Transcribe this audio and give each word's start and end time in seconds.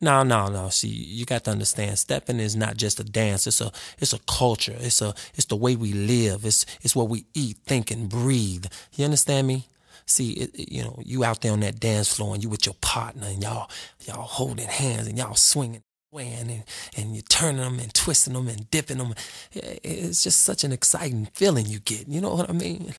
No, 0.00 0.22
no, 0.22 0.48
no. 0.48 0.70
See, 0.70 0.88
you 0.88 1.26
got 1.26 1.44
to 1.44 1.50
understand, 1.50 1.98
stepping 1.98 2.40
is 2.40 2.56
not 2.56 2.76
just 2.76 3.00
a 3.00 3.04
dance. 3.04 3.46
It's 3.46 3.60
a, 3.60 3.70
it's 3.98 4.14
a 4.14 4.18
culture. 4.20 4.76
It's 4.78 5.02
a, 5.02 5.14
it's 5.34 5.44
the 5.46 5.56
way 5.56 5.76
we 5.76 5.92
live. 5.92 6.46
It's, 6.46 6.64
it's 6.80 6.96
what 6.96 7.08
we 7.10 7.26
eat, 7.34 7.58
think, 7.66 7.90
and 7.90 8.08
breathe. 8.08 8.64
You 8.94 9.04
understand 9.04 9.46
me? 9.46 9.66
See, 10.06 10.32
it, 10.32 10.54
it, 10.54 10.72
you 10.72 10.82
know, 10.82 10.98
you 11.04 11.22
out 11.22 11.42
there 11.42 11.52
on 11.52 11.60
that 11.60 11.78
dance 11.80 12.14
floor 12.14 12.34
and 12.34 12.42
you 12.42 12.48
with 12.48 12.64
your 12.64 12.74
partner 12.80 13.26
and 13.26 13.42
y'all, 13.42 13.70
y'all 14.06 14.22
holding 14.22 14.68
hands 14.68 15.06
and 15.06 15.18
y'all 15.18 15.34
swinging, 15.34 15.82
swaying 16.10 16.50
and, 16.50 16.64
and 16.96 17.14
you're 17.14 17.22
turning 17.22 17.60
them 17.60 17.78
and 17.78 17.92
twisting 17.92 18.32
them 18.32 18.48
and 18.48 18.70
dipping 18.70 18.98
them. 18.98 19.14
It's 19.52 20.22
just 20.22 20.40
such 20.40 20.64
an 20.64 20.72
exciting 20.72 21.28
feeling 21.34 21.66
you 21.66 21.78
get. 21.78 22.08
You 22.08 22.22
know 22.22 22.34
what 22.34 22.48
I 22.48 22.54
mean? 22.54 22.94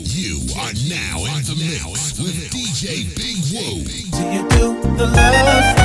You 0.00 0.40
are 0.58 0.72
now 0.88 1.18
in 1.36 1.44
the 1.44 1.54
mix 1.54 2.18
with 2.18 2.50
DJ 2.50 3.14
Big 3.14 3.38
Woo. 3.54 3.84
Do 4.10 4.22
you 4.34 4.48
do 4.48 4.96
the 4.96 5.06
love 5.06 5.83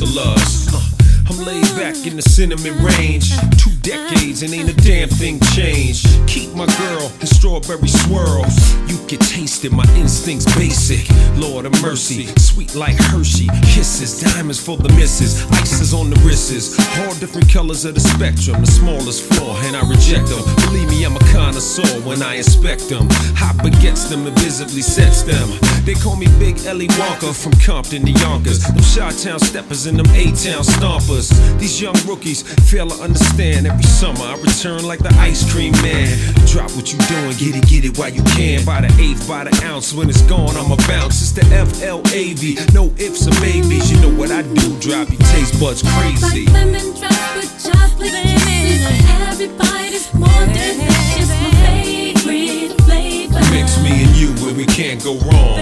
Uh, 0.00 0.80
I'm 1.28 1.44
laid 1.44 1.64
back 1.74 2.06
in 2.06 2.14
the 2.14 2.22
cinnamon 2.22 2.78
range. 2.84 3.30
Two 3.58 3.72
decades 3.82 4.42
and 4.42 4.54
ain't 4.54 4.70
a 4.70 4.76
damn 4.76 5.08
thing 5.08 5.40
changed. 5.56 6.06
Keep 6.28 6.54
my 6.54 6.66
girl 6.78 7.10
strawberry 7.38 7.86
swirls. 7.86 8.74
You 8.90 8.98
can 9.06 9.20
taste 9.20 9.64
it, 9.64 9.70
my 9.70 9.86
instincts 9.94 10.44
basic. 10.56 11.06
Lord 11.36 11.66
of 11.66 11.72
mercy, 11.80 12.26
sweet 12.36 12.74
like 12.74 12.96
Hershey. 12.96 13.46
Kisses, 13.62 14.20
diamonds 14.20 14.58
for 14.58 14.76
the 14.76 14.88
misses. 14.94 15.46
Ices 15.52 15.94
on 15.94 16.10
the 16.10 16.16
wrists. 16.26 16.74
All 16.98 17.14
different 17.22 17.48
colors 17.52 17.84
of 17.84 17.94
the 17.94 18.00
spectrum. 18.00 18.60
The 18.60 18.66
smallest 18.66 19.22
flaw, 19.30 19.54
and 19.66 19.76
I 19.76 19.88
reject 19.88 20.26
them. 20.28 20.42
Believe 20.66 20.88
me, 20.90 21.04
I'm 21.04 21.14
a 21.14 21.24
connoisseur 21.30 22.00
when 22.02 22.22
I 22.22 22.34
inspect 22.34 22.88
them. 22.88 23.06
Hot 23.38 23.56
begets 23.62 24.10
them 24.10 24.26
and 24.26 24.36
visibly 24.40 24.82
sets 24.82 25.22
them. 25.22 25.46
They 25.84 25.94
call 25.94 26.16
me 26.16 26.26
Big 26.38 26.58
Ellie 26.66 26.90
Walker 26.98 27.32
from 27.32 27.52
Compton 27.62 28.04
to 28.04 28.12
Yonkers. 28.12 28.64
Them 28.64 28.82
Chi-Town 28.82 29.38
steppers 29.38 29.86
and 29.86 29.98
them 29.98 30.10
A-Town 30.14 30.64
stompers. 30.64 31.30
These 31.60 31.80
young 31.80 31.96
rookies 32.06 32.42
fail 32.70 32.88
to 32.88 33.02
understand. 33.02 33.66
Every 33.66 33.84
summer 33.84 34.24
I 34.24 34.34
return 34.42 34.84
like 34.84 35.00
the 35.00 35.14
ice 35.20 35.46
cream 35.52 35.72
man. 35.86 36.10
Drop 36.46 36.70
what 36.74 36.92
you 36.92 36.98
doing, 37.06 37.27
get 37.34 37.56
it, 37.56 37.66
get 37.68 37.84
it 37.84 37.98
while 37.98 38.08
you 38.08 38.22
can. 38.22 38.64
By 38.64 38.80
the 38.80 38.88
eighth, 39.00 39.26
by 39.28 39.44
the 39.44 39.64
ounce. 39.64 39.92
When 39.92 40.08
it's 40.08 40.22
gone, 40.22 40.56
I'ma 40.56 40.76
bounce. 40.88 41.20
It's 41.20 41.32
the 41.32 41.44
F-L-A-V. 41.54 42.58
No 42.72 42.92
ifs 42.96 43.26
or 43.26 43.40
maybes. 43.40 43.90
You 43.90 44.00
know 44.00 44.14
what 44.16 44.30
I 44.30 44.42
do. 44.42 44.78
Drive 44.80 45.10
your 45.10 45.20
taste 45.28 45.58
buds 45.60 45.82
crazy. 45.82 46.46
Like 46.46 46.54
lemon 46.54 46.94
drops 46.94 47.34
with 47.36 47.52
chocolate 47.64 48.12
kisses. 48.12 48.86
Every 49.28 49.48
bite 49.58 49.92
is 49.92 50.12
more 50.14 50.28
delicious. 50.46 51.28
My 51.28 51.50
favorite 51.66 52.80
flavor. 52.82 53.40
Mix 53.52 53.82
me 53.82 54.04
and 54.04 54.16
you 54.16 54.32
when 54.44 54.56
we 54.56 54.64
can't 54.66 55.02
go 55.02 55.14
wrong. 55.18 55.58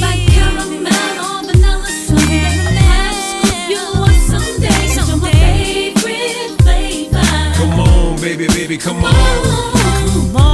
Like 0.00 0.26
caramel 0.32 0.88
or 0.88 1.44
vanilla 1.46 1.90
sundae. 2.06 2.58
Have 2.82 3.14
to 3.14 3.20
scoop 3.28 3.70
you 3.70 3.84
up 4.02 4.16
someday. 4.26 4.96
You're 4.96 5.20
favorite 5.20 6.58
flavor. 6.62 7.22
Come 7.54 7.80
on, 7.80 8.16
baby, 8.20 8.46
baby, 8.48 8.76
come 8.76 9.04
on. 9.04 9.12
Come 9.12 10.36
on. 10.36 10.47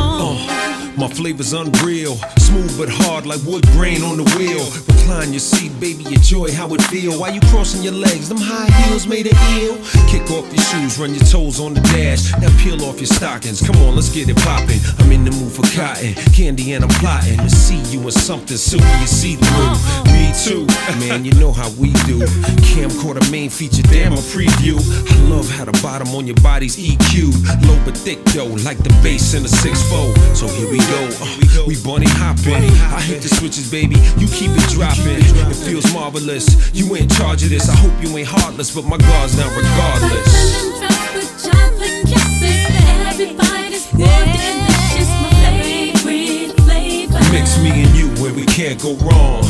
My 1.04 1.10
flavor's 1.10 1.52
unreal, 1.52 2.16
smooth 2.38 2.78
but 2.78 2.88
hard 2.88 3.26
like 3.26 3.42
wood 3.44 3.66
grain 3.76 4.00
on 4.02 4.16
the 4.16 4.24
wheel. 4.40 4.64
Recline 4.88 5.34
your 5.34 5.44
seat, 5.44 5.78
baby, 5.78 6.06
enjoy 6.06 6.50
how 6.50 6.72
it 6.72 6.80
feel. 6.84 7.20
While 7.20 7.34
you 7.34 7.42
crossing 7.52 7.82
your 7.82 7.92
legs, 7.92 8.30
them 8.30 8.38
high 8.40 8.72
heels 8.88 9.06
made 9.06 9.26
it 9.28 9.36
ill. 9.60 9.76
Kick 10.08 10.30
off 10.30 10.48
your 10.48 10.64
shoes, 10.64 10.96
run 10.98 11.12
your 11.12 11.24
toes 11.28 11.60
on 11.60 11.74
the 11.74 11.82
dash. 11.92 12.32
Now 12.40 12.48
peel 12.64 12.82
off 12.88 12.96
your 12.96 13.12
stockings. 13.12 13.60
Come 13.60 13.76
on, 13.84 13.96
let's 13.96 14.08
get 14.08 14.30
it 14.30 14.36
poppin'. 14.38 14.80
I'm 14.96 15.12
in 15.12 15.26
the 15.26 15.30
mood 15.32 15.52
for 15.52 15.68
cotton 15.76 16.14
candy, 16.32 16.72
and 16.72 16.82
I'm 16.82 16.90
plotting 16.96 17.36
to 17.36 17.50
see 17.50 17.84
you 17.92 18.00
in 18.00 18.10
something 18.10 18.56
silky 18.56 18.88
and 18.88 19.06
see 19.06 19.36
through. 19.36 19.76
Me 20.08 20.32
too, 20.32 20.64
man. 21.04 21.22
You 21.22 21.34
know 21.36 21.52
how 21.52 21.68
we 21.76 21.92
do. 22.08 22.24
Camcorder 22.72 23.30
main 23.30 23.50
feature, 23.50 23.82
damn 23.92 24.14
a 24.14 24.24
preview. 24.32 24.80
I 24.80 25.16
love 25.28 25.50
how 25.50 25.66
the 25.66 25.76
bottom 25.82 26.08
on 26.16 26.26
your 26.26 26.40
body's 26.40 26.78
EQ, 26.80 27.68
low 27.68 27.76
but 27.84 27.94
thick 27.94 28.24
though, 28.32 28.56
like 28.64 28.78
the 28.78 28.88
bass 29.04 29.34
in 29.34 29.44
a 29.44 29.48
six 29.48 29.82
fold. 29.90 30.16
So 30.32 30.48
here 30.48 30.70
we 30.70 30.78
go. 30.78 30.93
Uh, 30.96 31.64
we 31.66 31.74
bunny 31.82 32.06
hopping. 32.06 32.54
I 32.94 33.00
hit 33.00 33.20
the 33.20 33.28
switches, 33.28 33.68
baby. 33.68 33.96
You 34.16 34.28
keep 34.28 34.50
it 34.54 34.70
dropping. 34.70 35.18
It 35.50 35.56
feels 35.56 35.92
marvelous. 35.92 36.46
You 36.72 36.94
in 36.94 37.08
charge 37.08 37.42
of 37.42 37.50
this. 37.50 37.68
I 37.68 37.74
hope 37.74 37.92
you 38.00 38.16
ain't 38.16 38.28
heartless, 38.28 38.72
but 38.72 38.84
my 38.84 38.98
guard's 38.98 39.36
down 39.36 39.50
regardless. 39.56 40.22
Lemon 40.30 40.78
drops 40.78 41.14
with 41.14 41.30
chocolate 41.42 42.06
kisses. 42.06 42.70
Everybody's 43.10 43.92
more 43.92 44.06
delicious. 44.06 45.10
My 45.18 45.34
favorite 45.42 46.54
flavor. 46.62 47.18
Mix 47.32 47.58
me 47.58 47.70
and 47.82 47.94
you 47.96 48.08
where 48.22 48.32
we 48.32 48.46
can't 48.46 48.80
go 48.80 48.94
wrong. 49.02 49.42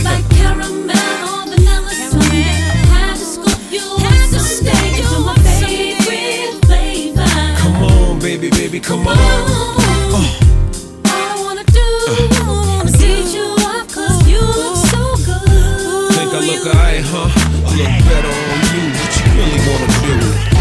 Like 0.00 0.24
caramel 0.40 0.96
or 1.28 1.52
vanilla 1.52 1.92
sundae. 1.92 2.48
Have 2.96 3.18
to 3.18 3.26
scoop 3.28 3.60
you 3.68 3.84
up 3.84 4.16
someday. 4.32 5.04
You're 5.04 5.20
my 5.20 5.36
favorite 5.36 6.64
flavor. 6.64 7.28
Come 7.60 7.76
on, 7.84 8.18
baby, 8.20 8.48
baby, 8.50 8.80
come 8.80 9.06
on. 9.06 9.18
All 9.18 10.47
look 16.48 16.66
alright, 16.66 17.02
huh? 17.04 17.28
Look 17.76 17.94
better 18.08 18.28
on 18.28 18.60
you. 18.72 18.84
What 18.96 19.12
you 19.20 19.26
really 19.36 19.60
wanna 19.68 20.52
do? 20.52 20.57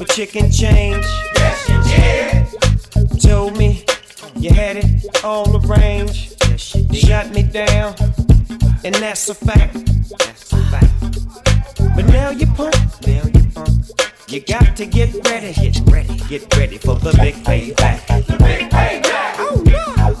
for 0.00 0.12
chicken 0.14 0.50
change. 0.50 1.04
Yes, 1.36 1.68
you 1.68 1.78
did. 1.92 3.20
Told 3.20 3.58
me 3.58 3.84
you 4.34 4.50
had 4.50 4.78
it 4.78 5.24
all 5.24 5.44
arranged. 5.62 6.36
Yes, 6.48 6.74
you 6.74 6.84
did. 6.84 6.96
Shut 6.96 7.34
me 7.34 7.42
down, 7.42 7.94
and 8.82 8.94
that's 8.94 9.28
a 9.28 9.34
fact. 9.34 9.74
That's 10.18 10.52
a 10.54 10.56
fact. 10.70 11.94
But 11.94 12.06
now 12.06 12.30
you 12.30 12.46
punk. 12.46 12.74
Now 13.06 13.24
you 13.34 13.44
punk. 13.54 13.68
You 14.28 14.40
got 14.40 14.74
to 14.76 14.86
get 14.86 15.12
ready. 15.28 15.52
Get 15.52 15.80
ready. 15.90 16.16
Get 16.28 16.56
ready 16.56 16.78
for 16.78 16.94
the 16.94 17.12
big 17.20 17.34
payback. 17.44 18.06
The 18.26 18.38
big 18.38 18.70
payback. 18.70 19.34
Oh 19.38 19.62
no. 19.66 20.14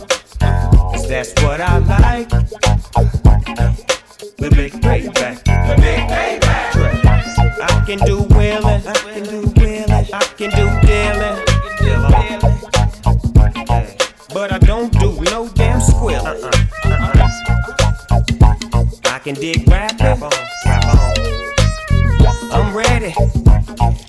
Cause 0.92 1.08
that's 1.08 1.32
what 1.42 1.60
I 1.62 1.78
like. 1.78 2.28
The 4.36 4.50
big 4.50 4.72
payback. 4.72 5.42
The 5.44 5.76
big 5.80 6.00
payback. 6.10 6.40
I 7.62 7.84
can 7.86 7.98
do 8.06 8.22
willing. 8.34 8.86
I 8.86 8.92
can 9.12 9.24
do 9.24 9.49
can 19.34 19.40
dig 19.40 19.68
rapping. 19.68 20.22
I'm 22.52 22.74
ready. 22.74 23.14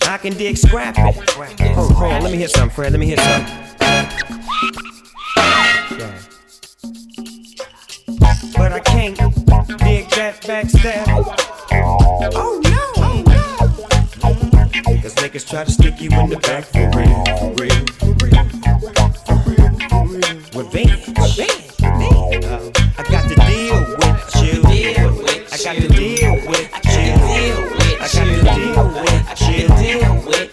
I 0.08 0.18
can 0.20 0.34
dig 0.34 0.58
scrapping. 0.58 1.04
Hold, 1.04 1.92
hold 1.92 2.14
on, 2.14 2.24
let 2.24 2.32
me 2.32 2.40
hear 2.40 2.48
something, 2.48 2.74
Fred. 2.74 2.92
Let 2.92 3.00
me 3.00 3.06
hear 3.06 3.18
something. 3.18 3.56
Yeah. 6.00 6.18
But 8.58 8.74
I 8.74 8.80
can't 8.80 9.16
dig 9.78 10.10
that 10.10 10.42
backstab. 10.42 11.06
Oh 12.34 12.60
no! 12.64 12.80
Cause 15.02 15.16
niggas 15.16 15.48
try 15.48 15.64
to 15.66 15.72
stick 15.72 16.02
you 16.02 16.10
in 16.10 16.30
the 16.30 16.38
back 16.38 16.64
for 16.66 16.90
real, 16.98 17.24
for 17.38 17.54
real, 17.62 17.86
for 18.00 18.14
real, 18.26 18.46
for 19.28 19.38
real, 19.46 19.70
for 19.90 20.04
real. 20.08 20.64
Revenge, 20.64 21.08
revenge. 21.10 21.61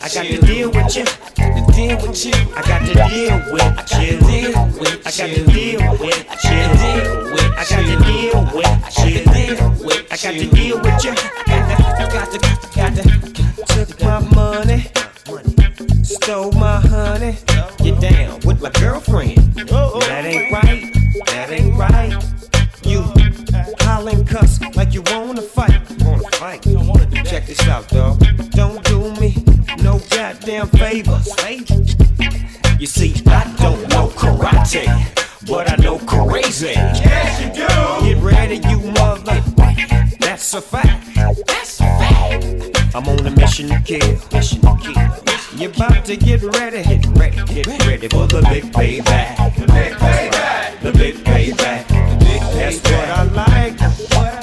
I 0.09 0.15
got 0.15 0.25
to 0.25 0.41
deal 0.41 0.71
with 0.71 0.97
you. 0.97 1.05
I 1.05 1.37
got 1.37 1.67
to 1.67 1.73
deal 1.75 2.09
with 2.09 2.25
you. 2.25 2.33
I 2.57 2.63
got 2.63 2.81
to 2.81 2.95
deal 2.95 3.53
with 3.53 3.93
you. 3.93 4.53
I 4.55 4.57
got 4.57 4.57
to 4.57 4.65
deal 4.65 4.65
with 4.81 5.07
I 5.07 5.11
got 5.13 5.29
to 5.29 5.45
deal 5.45 5.81
with 6.01 6.45
you. 6.45 6.65
Deal 6.65 7.33
with 7.35 7.53
I 7.53 7.65
got 7.69 7.85
to 7.85 7.97
deal 8.07 8.41
with 8.55 8.97
you. 9.05 9.21
Deal 9.29 9.69
with 9.85 10.07
I 10.11 10.17
got 10.17 10.33
to 10.33 10.47
deal 10.49 10.81
with 10.81 11.05
you. 11.05 11.13
I 11.13 12.09
got 12.11 12.33
to, 12.33 12.39
got 12.39 12.63
to, 12.63 12.69
got 12.75 12.93
to. 12.97 13.03
Took 13.75 14.01
my 14.03 14.21
money, 14.35 14.87
stole 16.03 16.53
my 16.53 16.81
honey. 16.81 17.37
Get 17.77 18.01
down 18.01 18.41
with 18.47 18.63
my 18.63 18.71
girlfriend. 18.81 19.37
That 19.57 20.25
ain't 20.25 20.51
right. 20.51 20.91
That 21.27 21.51
ain't 21.51 21.77
right. 21.77 22.17
You 22.83 23.05
hollering 23.81 24.25
cuss 24.25 24.59
like 24.75 24.95
you 24.95 25.03
wanna 25.03 25.43
fight. 25.43 25.83
Wanna 26.01 26.31
fight? 26.31 26.63
Check 27.27 27.45
this 27.45 27.61
out, 27.69 27.87
dog. 27.89 28.19
Don't 28.53 28.69
do 28.69 28.69
me 28.69 28.78
no 28.78 28.78
goddamn 30.33 30.69
favors. 30.69 31.29
You 32.79 32.87
see, 32.87 33.15
I 33.27 33.55
don't 33.59 33.89
know 33.89 34.09
karate, 34.09 34.87
but 35.47 35.71
I 35.71 35.77
know 35.77 35.99
crazy. 36.01 36.73
Yes, 36.75 37.41
you 37.41 37.49
do. 37.55 38.15
Get 38.15 38.23
ready, 38.23 38.57
you 38.69 38.79
mother. 38.93 39.41
That's 40.21 40.53
a 40.53 40.61
fact. 40.61 41.15
That's 41.47 41.81
a 41.81 41.85
fact. 41.85 42.95
I'm 42.95 43.09
on 43.09 43.27
a 43.27 43.31
mission 43.31 43.69
to 43.69 43.81
kill. 43.81 44.19
Mission 44.33 44.61
to 44.61 44.77
kill. 44.83 45.59
You 45.59 45.71
about 45.71 46.05
to 46.05 46.17
get 46.17 46.43
ready. 46.43 46.83
Get 46.83 47.07
ready. 47.19 47.37
Get 47.55 47.87
ready 47.87 48.09
for 48.09 48.27
the 48.27 48.47
big 48.51 48.65
payback. 48.73 49.57
The 49.57 49.67
big 49.67 49.95
payback. 49.95 50.81
The 50.83 50.93
big 50.93 51.15
payback. 51.25 51.89
That's 52.53 52.83
what 52.83 53.09
I 53.09 53.23
like. 53.23 53.81
What 54.13 54.38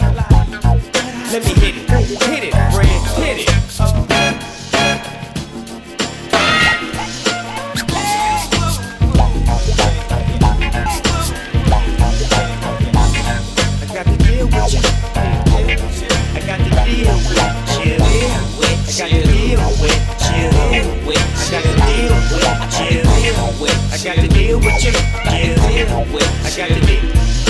got 24.06 24.18
to 24.18 24.28
deal 24.28 24.60
with 24.60 24.84
you. 24.84 24.92
I 25.26 26.54
got 26.56 26.68
to 26.68 26.80
deal. 26.86 27.45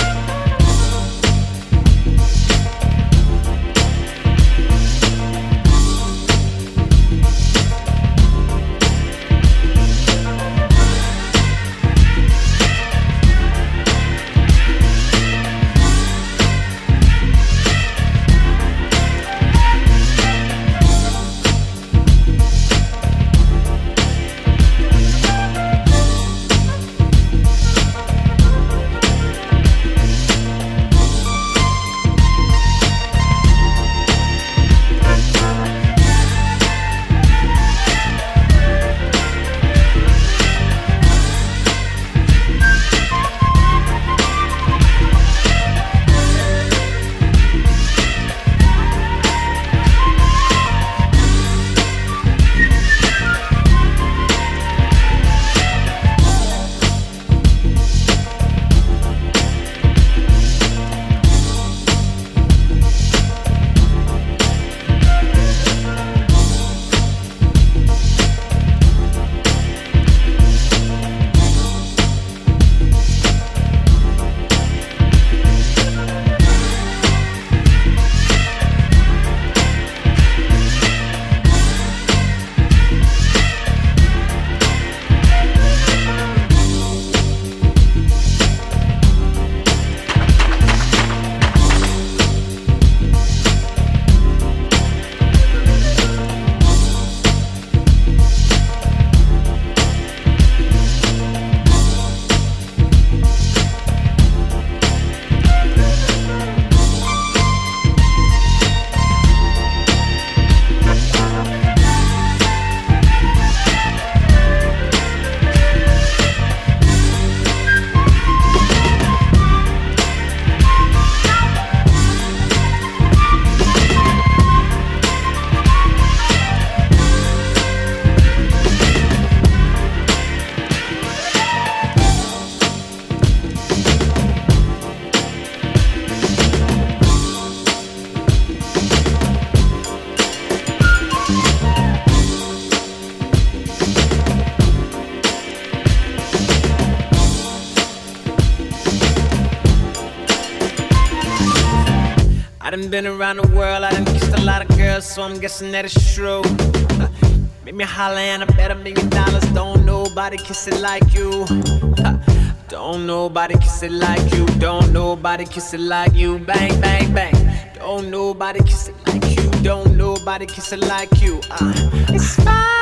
Been 153.02 153.08
around 153.08 153.36
the 153.36 153.48
world, 153.50 153.84
I 153.84 153.92
done 153.92 154.06
kissed 154.06 154.34
a 154.40 154.42
lot 154.44 154.62
of 154.62 154.78
girls, 154.78 155.06
so 155.06 155.22
I'm 155.22 155.38
guessing 155.38 155.70
that 155.74 155.84
it's 155.84 156.16
true. 156.16 156.42
Make 157.66 157.76
me 157.76 157.84
holler 157.84 158.20
and 158.20 158.42
I 158.44 158.46
bet 158.46 158.72
a 158.72 158.76
million 158.76 159.10
dollars. 159.10 159.44
Don't 159.52 159.86
nobody 159.86 160.38
kiss 160.38 160.66
it 160.70 160.80
like 160.80 161.14
you. 161.14 161.46
Don't 162.70 163.06
nobody 163.06 163.56
kiss 163.56 163.84
it 163.84 163.92
like 163.92 164.34
you. 164.34 164.46
Don't 164.60 164.94
nobody 164.94 165.44
kiss 165.44 165.74
it 165.74 165.82
like 165.82 166.14
you. 166.14 166.40
Bang, 166.40 166.80
bang, 166.80 167.14
bang. 167.14 167.36
Don't 167.78 168.10
nobody 168.10 168.64
kiss 168.64 168.88
it 168.88 168.96
like 169.08 169.28
you. 169.36 169.44
Don't 169.62 169.98
nobody 169.98 170.46
kiss 170.46 170.72
it 170.72 170.80
like 170.80 171.22
you. 171.22 171.42
Uh, 171.52 171.74
it's 172.08 172.36
five 172.46 172.75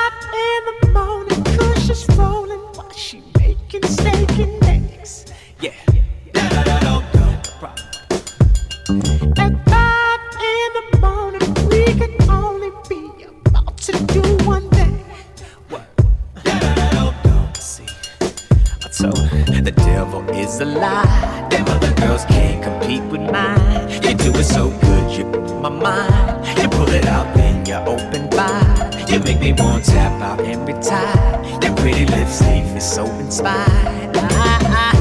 Her 19.04 19.62
the 19.62 19.72
devil 19.72 20.24
is 20.30 20.62
a 20.62 20.66
lie. 20.66 21.48
Them 21.50 21.66
other 21.68 21.94
girls 21.96 22.24
can't 22.26 22.64
compete 22.64 23.04
with 23.12 23.30
mine. 23.30 23.90
You 24.02 24.14
do 24.14 24.32
it 24.40 24.46
so 24.46 24.70
good, 24.70 25.18
you 25.18 25.26
my 25.62 25.68
mind. 25.68 26.62
You 26.62 26.70
pull 26.70 26.88
it 26.90 27.06
out, 27.06 27.36
then 27.36 27.66
you 27.66 27.76
open 27.76 28.30
wide. 28.30 29.10
You 29.10 29.20
make 29.20 29.42
me 29.42 29.52
want 29.52 29.84
to 29.84 29.92
tap 29.92 30.22
out 30.22 30.40
every 30.46 30.76
time. 30.82 31.44
Your 31.62 31.76
pretty 31.76 32.06
lips 32.06 32.40
leave 32.42 32.74
me 32.74 32.80
so 32.80 33.06
inspired. 33.20 34.16
I, 34.16 34.94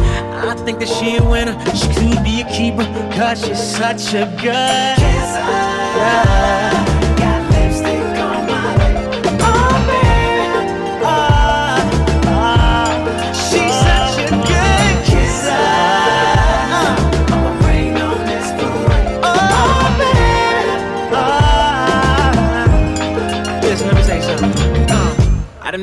I, 0.43 0.51
I 0.51 0.55
think 0.65 0.81
that 0.81 0.89
she 0.89 1.17
a 1.17 1.23
winner. 1.25 1.55
She 1.75 1.87
could 1.95 2.25
be 2.25 2.41
a 2.41 2.49
keeper, 2.51 2.85
cause 3.15 3.47
she's 3.47 3.63
such 3.63 4.15
a 4.15 4.27
good 4.43 4.97
kisser. 4.99 6.92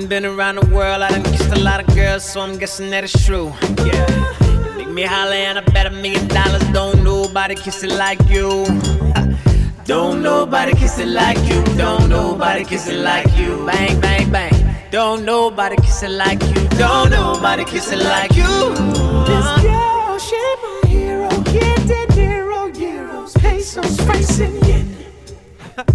Been 0.10 0.26
around 0.26 0.56
the 0.56 0.66
world, 0.76 1.04
I 1.04 1.10
done 1.10 1.24
kissed 1.24 1.52
a 1.52 1.60
lot 1.60 1.80
of 1.80 1.96
girls, 1.96 2.24
so 2.24 2.42
I'm 2.42 2.58
guessing 2.58 2.90
that 2.90 3.04
it's 3.04 3.26
true. 3.26 3.54
Yeah. 3.86 4.76
Make 4.76 4.90
me 4.90 5.04
holler 5.04 5.36
and 5.36 5.60
I 5.60 5.62
bet 5.62 5.86
a 5.86 5.92
million 5.92 6.28
dollars. 6.28 6.64
Don't 6.74 7.04
nobody 7.04 7.54
kiss 7.54 7.84
it 7.84 7.92
like 7.92 8.20
you. 8.28 8.66
Don't 9.86 10.24
nobody 10.24 10.74
kiss 10.74 10.98
it 10.98 11.10
like 11.10 11.38
you. 11.48 11.64
Don't 11.78 12.10
nobody 12.10 12.66
kiss 12.66 12.88
it 12.88 13.00
like 13.02 13.28
you. 13.38 13.64
Bang, 13.68 14.02
bang, 14.02 14.32
bang. 14.32 14.76
Don't 14.90 15.26
nobody 15.26 15.76
kiss 15.76 16.02
it 16.02 16.10
like 16.10 16.42
you. 16.42 16.68
Don't 16.70 17.12
nobody 17.12 17.64
kiss 17.64 17.92
it 17.92 18.00
like 18.00 18.36
you. 18.36 18.74
This 19.30 19.48
girl, 19.62 20.18
she 20.18 20.36
my 20.64 20.82
hero. 20.88 21.30
Get 21.54 21.78
De 21.86 22.08
Niro, 22.18 22.74
euros, 22.74 23.34
pesos, 23.40 24.40
and 24.40 24.68
yen. 24.68 24.88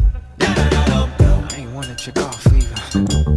I 0.41 1.49
ain't 1.57 1.73
wanna 1.73 1.97
check 1.97 2.17
off 2.19 2.47
either. 2.53 3.34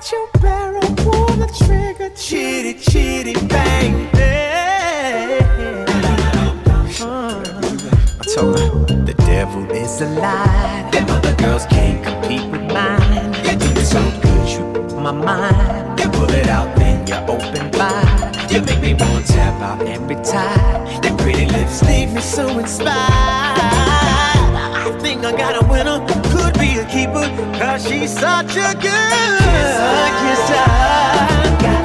Staring 0.00 0.22
your 0.32 0.40
barrel, 0.40 0.94
pull 0.96 1.26
the 1.36 1.46
trigger, 1.64 2.10
chitty, 2.14 2.74
chitty, 2.74 3.34
bang, 3.46 4.08
bang. 4.12 5.42
Uh. 7.00 7.42
I 8.20 8.24
told 8.34 8.58
her 8.58 8.70
the 9.04 9.14
devil 9.26 9.70
is 9.70 10.00
a 10.00 10.06
lie. 10.06 10.88
Them 10.92 11.08
other 11.10 11.34
girls 11.36 11.66
can't 11.66 12.02
compete 12.04 12.50
with 12.50 12.62
mine. 12.72 13.34
You 13.44 13.56
do 13.56 13.80
so 13.82 14.00
good, 14.22 14.48
you 14.48 15.00
my 15.00 15.12
mind. 15.12 16.00
You 16.00 16.08
pull 16.10 16.30
it 16.30 16.48
out, 16.48 16.74
then 16.76 17.06
you 17.06 17.14
open 17.14 17.70
wide. 17.72 18.50
You 18.50 18.62
make 18.62 18.80
me 18.80 18.94
want 18.94 19.26
to 19.26 19.32
tap 19.32 19.60
out 19.60 19.86
every 19.86 20.16
time. 20.16 21.04
Your 21.04 21.16
pretty 21.18 21.46
lips 21.46 21.82
leave 21.82 22.12
me 22.12 22.20
so 22.20 22.58
inspired. 22.58 22.96
I 24.82 24.98
think 25.02 25.24
I 25.24 25.32
got 25.36 25.62
a 25.62 25.66
winner, 25.66 26.00
be 26.90 26.96
keeper, 26.96 27.26
cause 27.58 27.86
she's 27.86 28.12
such 28.12 28.56
a 28.56 28.74
good 28.74 29.38
kisser. 30.20 30.64
Got 31.60 31.79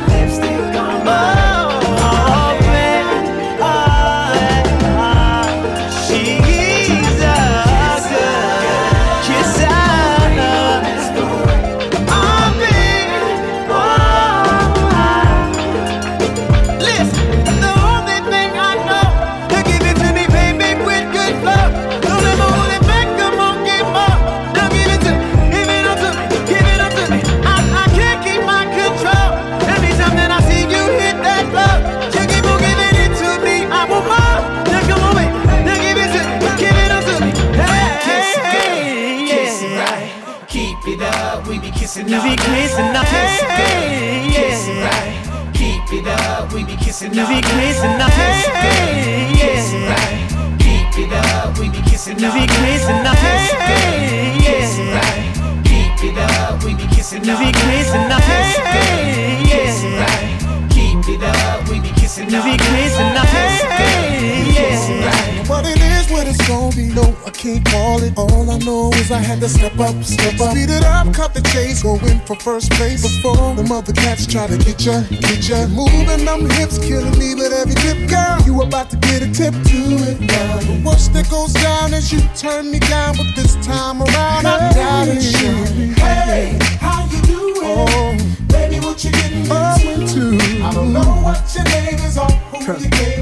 had 69.36 69.41
to 69.41 69.50
step 69.50 69.80
up, 69.80 70.04
step 70.04 70.39
up. 70.39 70.52
Speed 70.52 70.69
it 70.69 70.84
up, 70.84 71.13
cut 71.13 71.34
the 71.34 71.41
chase, 71.52 71.84
go 71.84 71.95
in 72.08 72.19
for 72.21 72.36
first 72.36 72.71
place. 72.71 73.02
Before 73.02 73.54
the 73.56 73.63
mother 73.63 73.93
cats 73.93 74.26
try 74.26 74.48
to 74.48 74.58
get 74.58 74.86
ya, 74.86 75.02
get 75.10 75.48
ya. 75.48 75.67
Moving 75.67 76.26
them 76.26 76.50
hips, 76.52 76.78
killing 76.78 77.17
me 77.19 77.36
with 77.36 77.52
every 77.52 77.76
tip, 77.76 78.10
girl. 78.10 78.39
You 78.45 78.62
about 78.62 78.89
to 78.91 78.98
get 78.98 79.21
a 79.21 79.32
tip 79.32 79.54
to 79.54 79.80
it 80.10 80.19
now. 80.21 80.58
The 80.60 80.82
worst 80.86 81.13
that 81.13 81.30
goes 81.30 81.54
down 81.54 81.93
is 81.93 82.12
you 82.12 82.21
turn 82.36 82.71
me 82.71 82.80
down, 82.80 83.17
but 83.17 83.28
this 83.36 83.56
time 83.65 84.02
around 84.02 84.48
I'm 84.48 84.74
down 84.74 85.10
and. 85.10 85.21
Hey, 85.21 86.58
how 86.80 87.06
you 87.12 87.21
doing? 87.24 87.56
Oh, 87.63 88.17
Baby, 88.48 88.80
what 88.80 89.04
you 89.04 89.12
getting 89.12 89.43
into? 89.43 90.39
I 90.63 90.71
don't 90.74 90.93
know 90.93 91.12
what 91.26 91.43
your 91.54 91.65
name 91.65 92.00
is 92.08 92.17
or 92.17 92.32
who 92.52 92.84
you 92.84 92.89
came 92.89 93.14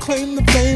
claim 0.00 0.36
to 0.36 0.52
fame, 0.52 0.69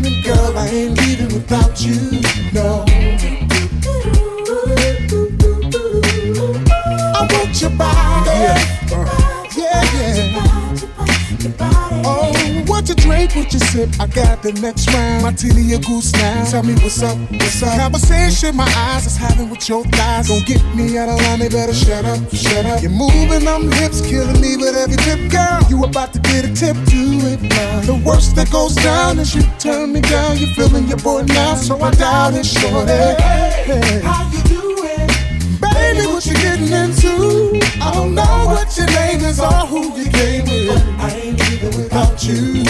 the 14.45 14.53
next 14.61 14.93
round. 14.93 15.23
Martini 15.23 15.73
a 15.73 15.79
goose 15.79 16.13
now. 16.13 16.45
Tell 16.45 16.63
me 16.63 16.75
what's 16.85 17.03
up, 17.03 17.17
what's 17.33 17.63
up. 17.63 17.79
Conversation 17.81 18.55
my 18.55 18.69
eyes 18.77 19.07
is 19.07 19.17
having 19.17 19.49
with 19.49 19.67
your 19.69 19.85
thighs. 19.85 20.29
Don't 20.29 20.45
get 20.45 20.63
me 20.77 20.99
out 20.99 21.09
of 21.09 21.19
line, 21.23 21.39
they 21.39 21.49
better 21.49 21.73
shut 21.73 22.05
up, 22.05 22.21
shut 22.31 22.67
up. 22.67 22.83
You're 22.83 22.91
moving 22.91 23.45
them 23.45 23.73
hips, 23.73 24.03
killing 24.03 24.41
me 24.41 24.57
with 24.57 24.77
every 24.77 24.97
tip, 24.97 25.31
girl. 25.33 25.61
You 25.71 25.83
about 25.85 26.13
to 26.13 26.21
get 26.21 26.45
a 26.45 26.53
tip 26.53 26.77
to 26.77 27.01
it 27.33 27.41
now. 27.41 27.81
The 27.89 28.03
worst 28.05 28.37
that 28.37 28.51
goes 28.51 28.75
down 28.77 29.19
is 29.19 29.35
you 29.35 29.43
turn 29.59 29.93
me 29.93 30.01
down. 30.03 30.37
You're 30.37 30.53
feeling 30.55 30.89
your 30.89 30.99
boy 30.99 31.23
now, 31.23 31.55
so 31.55 31.81
I 31.81 31.91
doubt 31.93 32.35
it, 32.35 32.45
shorty. 32.45 32.93
Hey. 32.93 34.01
How 34.05 34.29
you 34.29 34.43
doing? 34.45 35.09
Baby, 35.57 36.07
what 36.07 36.27
you 36.27 36.35
getting 36.35 36.69
into? 36.69 37.65
I 37.81 37.93
don't 37.95 38.15
know 38.15 38.45
what 38.53 38.77
your 38.77 38.87
name 38.93 39.25
is 39.25 39.41
or 39.41 39.65
who 39.73 39.97
you 39.97 40.11
came 40.11 40.45
with. 40.45 41.01
I 41.01 41.11
ain't 41.11 41.41
leaving 41.41 41.81
Without 41.81 42.23
you, 42.25 42.65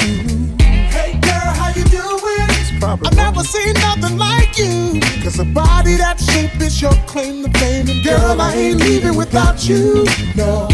Probably 2.81 3.09
I've 3.09 3.17
never 3.17 3.43
seen 3.45 3.75
nothing 3.75 4.17
like 4.19 4.59
you. 4.59 5.01
Cause 5.23 5.39
a 5.39 5.45
body 5.45 5.97
that 5.97 6.21
shape 6.21 6.61
is 6.61 6.81
your 6.81 6.95
claim 7.07 7.45
to 7.45 7.59
fame. 7.59 7.89
And 7.89 8.05
girl, 8.05 8.41
I 8.41 8.55
ain't 8.55 8.81
leaving 8.81 9.17
without 9.17 9.69
you. 9.69 10.05
No. 10.37 10.69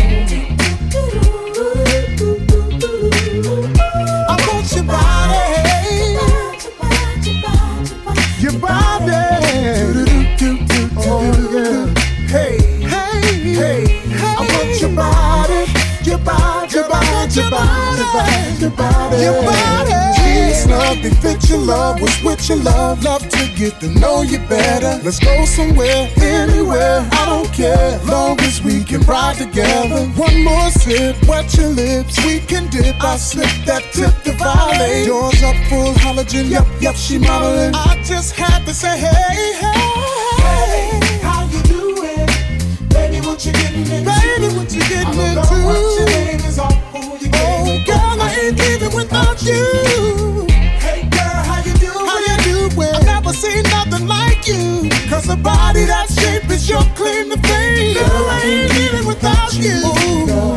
I 4.28 4.36
want 4.48 4.70
Your 4.72 4.84
body. 4.84 5.50
Your 8.40 8.52
body. 8.58 9.12
Oh, 10.96 11.22
your 14.80 14.90
body. 14.96 15.60
Your 16.04 17.50
body. 18.70 19.22
Your 19.22 19.42
body 19.42 20.19
club, 20.70 20.98
they 21.02 21.10
fit 21.22 21.48
your 21.50 21.58
love 21.58 22.00
with 22.00 22.48
your 22.48 22.58
love. 22.58 23.02
Love 23.02 23.28
to 23.28 23.42
get 23.56 23.80
to 23.80 23.88
know 24.00 24.22
you 24.22 24.38
better. 24.48 24.92
Let's 25.04 25.18
go 25.18 25.44
somewhere, 25.44 26.08
anywhere. 26.18 26.98
I 27.20 27.22
don't 27.26 27.52
care, 27.52 27.98
long 28.04 28.38
as 28.40 28.62
we 28.62 28.84
can 28.84 29.00
ride 29.02 29.36
together. 29.36 30.06
One 30.26 30.44
more 30.44 30.70
sip, 30.70 31.16
wet 31.26 31.52
your 31.56 31.70
lips, 31.70 32.14
we 32.24 32.40
can 32.40 32.68
dip. 32.70 33.02
I 33.02 33.16
slip 33.16 33.54
that 33.66 33.82
tip 33.92 34.14
to 34.24 34.32
violet. 34.38 35.06
Doors 35.06 35.42
up 35.42 35.56
full 35.68 35.92
halogen, 36.04 36.48
yep, 36.48 36.66
yep, 36.80 36.94
she 36.94 37.18
modeling. 37.18 37.74
I 37.74 38.02
just 38.04 38.34
had 38.34 38.64
to 38.66 38.72
say, 38.72 38.94
hey, 38.98 39.52
hey. 39.62 39.90
hey 40.44 41.18
how 41.26 41.44
you 41.52 41.62
doing? 41.74 42.26
Baby, 42.94 43.18
what 43.26 43.44
you 43.44 43.52
getting 43.52 43.86
into? 43.94 44.10
Baby, 44.10 44.48
what 44.54 44.72
you 44.72 44.82
getting 44.92 45.18
into? 45.18 45.20
I 45.22 45.34
don't 45.34 45.50
know 45.50 45.66
what 45.66 45.98
your 45.98 46.06
name 46.06 46.40
is 46.50 46.58
or 46.58 46.72
who 46.92 47.00
you 47.22 47.30
oh, 47.34 47.64
getting 47.64 47.70
Oh, 47.70 47.84
girl, 47.86 48.22
I 48.22 48.28
ain't 48.42 48.58
leaving 48.58 48.94
without 48.94 49.42
you. 49.42 49.99
you. 54.50 54.90
Cause 55.08 55.26
the 55.26 55.36
body 55.36 55.84
that 55.86 56.08
shape 56.10 56.50
is 56.50 56.68
your 56.68 56.82
claim 56.98 57.30
to 57.30 57.38
fame. 57.46 57.94
Girl, 57.94 58.26
I 58.28 58.40
ain't 58.44 58.70
living 58.74 59.06
without 59.06 59.52
you. 59.54 59.78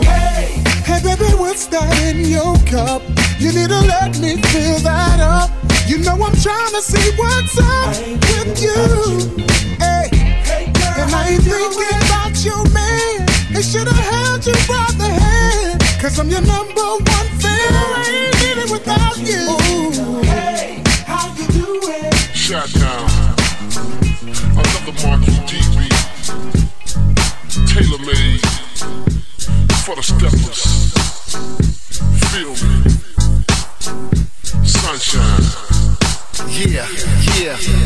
Hey, 0.06 0.62
hey, 0.86 1.00
baby, 1.04 1.30
what's 1.38 1.68
that 1.68 1.90
in 2.10 2.26
your 2.26 2.56
cup? 2.66 3.02
You 3.40 3.52
need 3.54 3.70
to 3.70 3.82
let 3.82 4.20
me 4.20 4.42
fill 4.50 4.80
that 4.80 5.20
up. 5.20 5.50
You 5.88 5.98
know 6.00 6.14
I'm 6.14 6.36
trying 6.42 6.74
to 6.74 6.82
see 6.82 7.12
what's 7.18 7.58
up 7.60 7.94
with 8.30 8.62
you. 8.62 8.82
Hey, 9.78 10.08
hey 10.48 10.72
girl, 10.72 11.04
and 11.04 11.12
I 11.14 11.36
ain't 11.36 11.44
thinking 11.44 12.00
about 12.08 12.34
your 12.44 12.64
man. 12.72 13.26
They 13.54 13.62
should 13.62 13.88
have 13.88 14.06
held 14.14 14.46
you 14.46 14.58
by 14.68 14.88
the 14.98 15.10
hand. 15.10 15.82
Cause 16.02 16.20
I'm 16.20 16.30
your 16.30 16.42
number 16.42 16.82
one 16.82 17.30
fan. 17.42 17.74
I 17.74 18.06
ain't 18.10 18.36
living 18.42 18.72
without 18.72 19.18
you. 19.18 20.22
Hey, 20.24 20.82
how 21.06 21.34
you 21.36 21.48
doing? 21.48 22.12
Shut 22.34 22.72
down. 22.74 23.23
Another 23.64 24.94
marquee 25.04 25.40
DB, 25.48 25.78
tailor 27.68 28.02
made 28.06 28.42
for 29.84 29.96
the 29.96 30.04
steppers. 30.04 30.62
Feel 32.30 32.54
me, 32.64 32.74
sunshine. 34.66 35.46
Yeah, 36.50 36.88
yeah. 37.40 37.83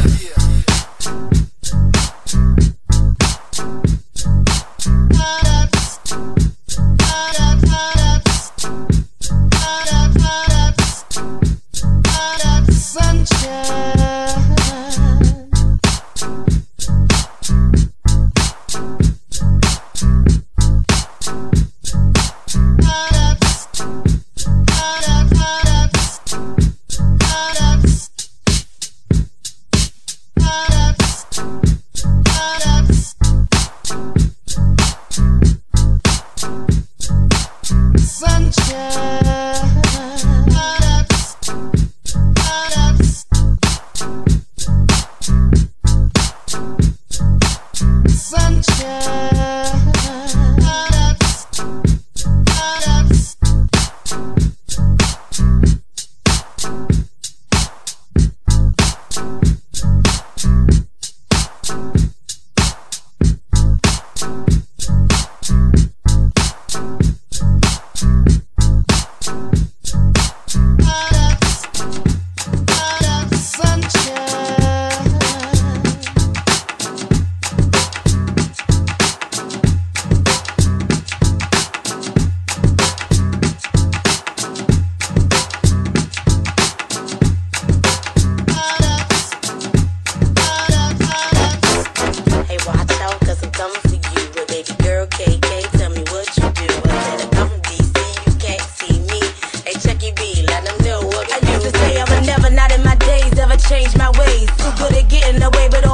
in 105.27 105.39
the 105.39 105.49
way, 105.49 105.67
but 105.69 105.86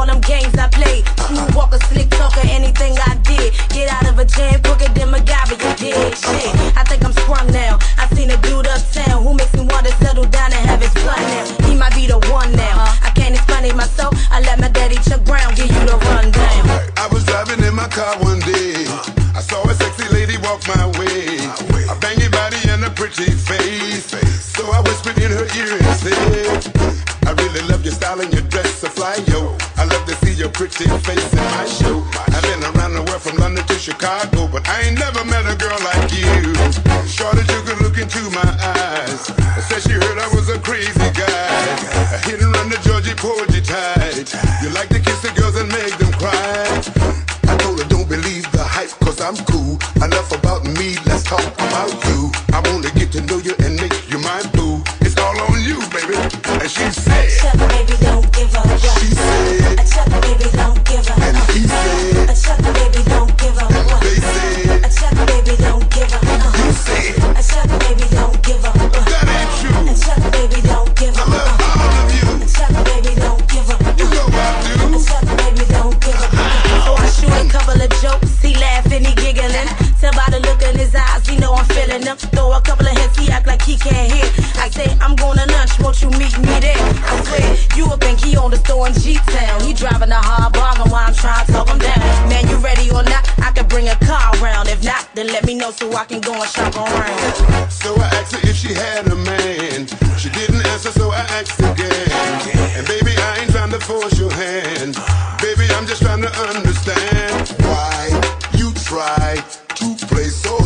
to 109.91 110.05
play 110.07 110.29
so 110.29 110.49
oh. 110.57 110.62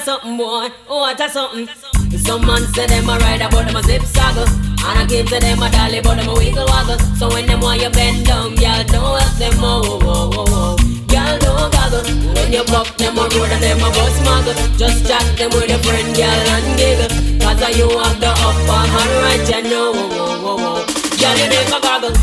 A 0.00 0.04
something 0.04 0.36
boy, 0.36 0.68
oh 0.88 1.00
what 1.00 1.20
a 1.20 1.28
something. 1.28 1.68
Some 2.18 2.46
man 2.46 2.62
say 2.72 2.86
them 2.86 3.08
a 3.08 3.18
ride 3.18 3.44
but 3.50 3.66
them 3.66 3.76
a 3.76 3.82
zip 3.82 4.02
saggle 4.02 4.48
And 4.80 4.98
I 4.98 5.04
give 5.06 5.28
to 5.28 5.38
them 5.38 5.62
a 5.62 5.70
dolly 5.70 6.00
but 6.00 6.16
them 6.16 6.28
a 6.28 6.34
wiggle 6.34 6.66
waggle. 6.66 6.98
So 7.16 7.28
when 7.28 7.46
them 7.46 7.60
want 7.60 7.82
you 7.82 7.90
bend 7.90 8.26
down, 8.26 8.54
girl, 8.56 8.84
don't 8.84 9.20
help 9.20 9.34
them 9.36 9.52
oh, 9.60 9.82
oh, 9.84 10.00
oh, 10.02 10.32
oh, 10.36 10.44
oh. 10.48 10.76
Girl, 11.08 11.36
don't 11.38 11.72
goggle. 11.72 12.04
When 12.34 12.52
you 12.52 12.64
buck 12.64 12.88
them 12.96 13.18
a 13.18 13.24
road 13.28 13.50
and 13.52 13.62
them 13.62 13.78
a 13.78 13.90
bus 13.92 14.16
muggle. 14.24 14.56
Just 14.78 15.06
chat 15.06 15.24
them 15.36 15.50
with 15.50 15.68
your 15.68 15.78
friend, 15.84 16.08
girl, 16.16 16.48
and 16.54 16.68
giggle. 16.78 17.12
Cause 17.40 17.60
you 17.76 17.88
have 17.98 18.20
the 18.20 18.30
upper 18.30 18.82
hand 18.92 19.12
right, 19.20 19.44
you 19.48 19.70
know 19.70 19.92
oh, 19.94 20.08
oh, 20.12 20.48
oh, 20.48 20.56
oh. 20.60 21.18
Girl, 21.20 21.36
you 21.36 21.64
goggle. 21.68 21.80
Now 21.90 21.98
him 22.00 22.16
feel 22.16 22.19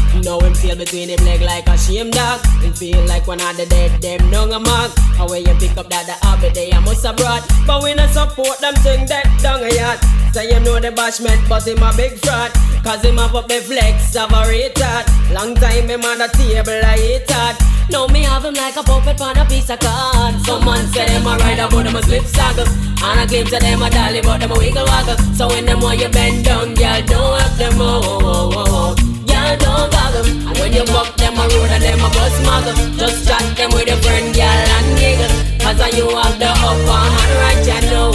between 0.77 1.09
him 1.09 1.23
leg 1.25 1.41
like 1.41 1.67
a 1.67 1.77
shame 1.77 2.11
dog. 2.11 2.39
Him 2.61 2.73
feel 2.73 3.03
like 3.05 3.27
one 3.27 3.41
of 3.41 3.57
the 3.57 3.65
dead, 3.65 4.01
them 4.01 4.29
nung 4.29 4.53
a 4.53 4.59
mark 4.59 4.91
How 5.17 5.27
you 5.33 5.53
pick 5.59 5.75
up 5.77 5.89
that 5.89 6.05
the 6.05 6.15
habit 6.25 6.53
they 6.53 6.69
a 6.71 6.79
must 6.81 7.05
have 7.05 7.17
brought. 7.17 7.43
But 7.65 7.83
we 7.83 7.93
not 7.95 8.09
support 8.11 8.59
them 8.59 8.75
thing 8.85 9.05
that 9.07 9.25
down 9.41 9.63
a 9.63 9.69
yacht 9.73 9.99
Say 10.33 10.53
him 10.53 10.63
know 10.63 10.79
the 10.79 10.91
bashment 10.91 11.41
but 11.49 11.65
him 11.65 11.81
a 11.81 11.91
big 11.97 12.19
fraud. 12.19 12.51
Cause 12.83 13.01
him 13.03 13.17
have 13.17 13.35
up 13.35 13.47
the 13.47 13.59
flex 13.59 14.15
of 14.15 14.29
a 14.31 14.45
retard. 14.45 15.05
Long 15.33 15.55
time 15.55 15.89
him 15.89 16.05
on 16.05 16.19
the 16.19 16.29
table 16.37 16.77
I 16.85 16.97
hate 16.97 17.31
hard. 17.31 17.57
Now 17.89 18.05
me 18.07 18.23
have 18.23 18.45
him 18.45 18.53
like 18.53 18.75
a 18.77 18.83
puppet 18.83 19.19
on 19.21 19.37
a 19.37 19.45
piece 19.45 19.69
of 19.69 19.79
card. 19.79 20.35
Some 20.45 20.63
man 20.65 20.85
say 20.93 21.07
them 21.07 21.25
a 21.25 21.37
ride 21.37 21.63
but 21.71 21.83
them 21.83 21.95
a 21.95 22.03
slip 22.03 22.23
saggle 22.23 22.67
And 23.01 23.19
I 23.19 23.25
claim 23.25 23.45
to 23.47 23.57
them 23.57 23.81
a 23.81 23.89
dolly 23.89 24.21
but 24.21 24.39
them 24.39 24.51
a 24.51 24.57
wiggle 24.57 24.85
waggle. 24.85 25.17
So 25.33 25.47
when 25.47 25.65
them 25.65 25.79
want 25.79 25.99
you 25.99 26.09
bend 26.09 26.45
down 26.45 26.75
girl 26.75 27.01
don't 27.01 27.41
help 27.41 27.53
them 27.57 27.81
oh, 27.81 28.01
oh, 28.03 28.19
oh, 28.21 28.51
oh, 28.55 28.95
oh. 28.99 29.06
Girl 29.47 29.55
don't 29.59 29.91
goggle 29.91 30.27
And 30.27 30.57
when 30.59 30.73
you 30.73 30.83
buck 30.91 31.15
them 31.15 31.39
a 31.39 31.47
road 31.47 31.71
and 31.71 31.83
them 31.83 31.99
a 31.99 32.09
bus 32.11 32.35
muggle 32.43 32.75
Just 32.99 33.27
chat 33.27 33.43
them 33.55 33.71
with 33.71 33.87
your 33.87 33.95
friend 34.03 34.35
girl 34.35 34.43
and 34.43 34.89
giggle. 34.99 35.31
Cause 35.63 35.79
uh, 35.79 35.87
you 35.95 36.09
have 36.11 36.35
the 36.37 36.51
upper 36.51 36.99
hand 37.15 37.33
right 37.39 37.63
you 37.63 37.79
know. 37.87 38.11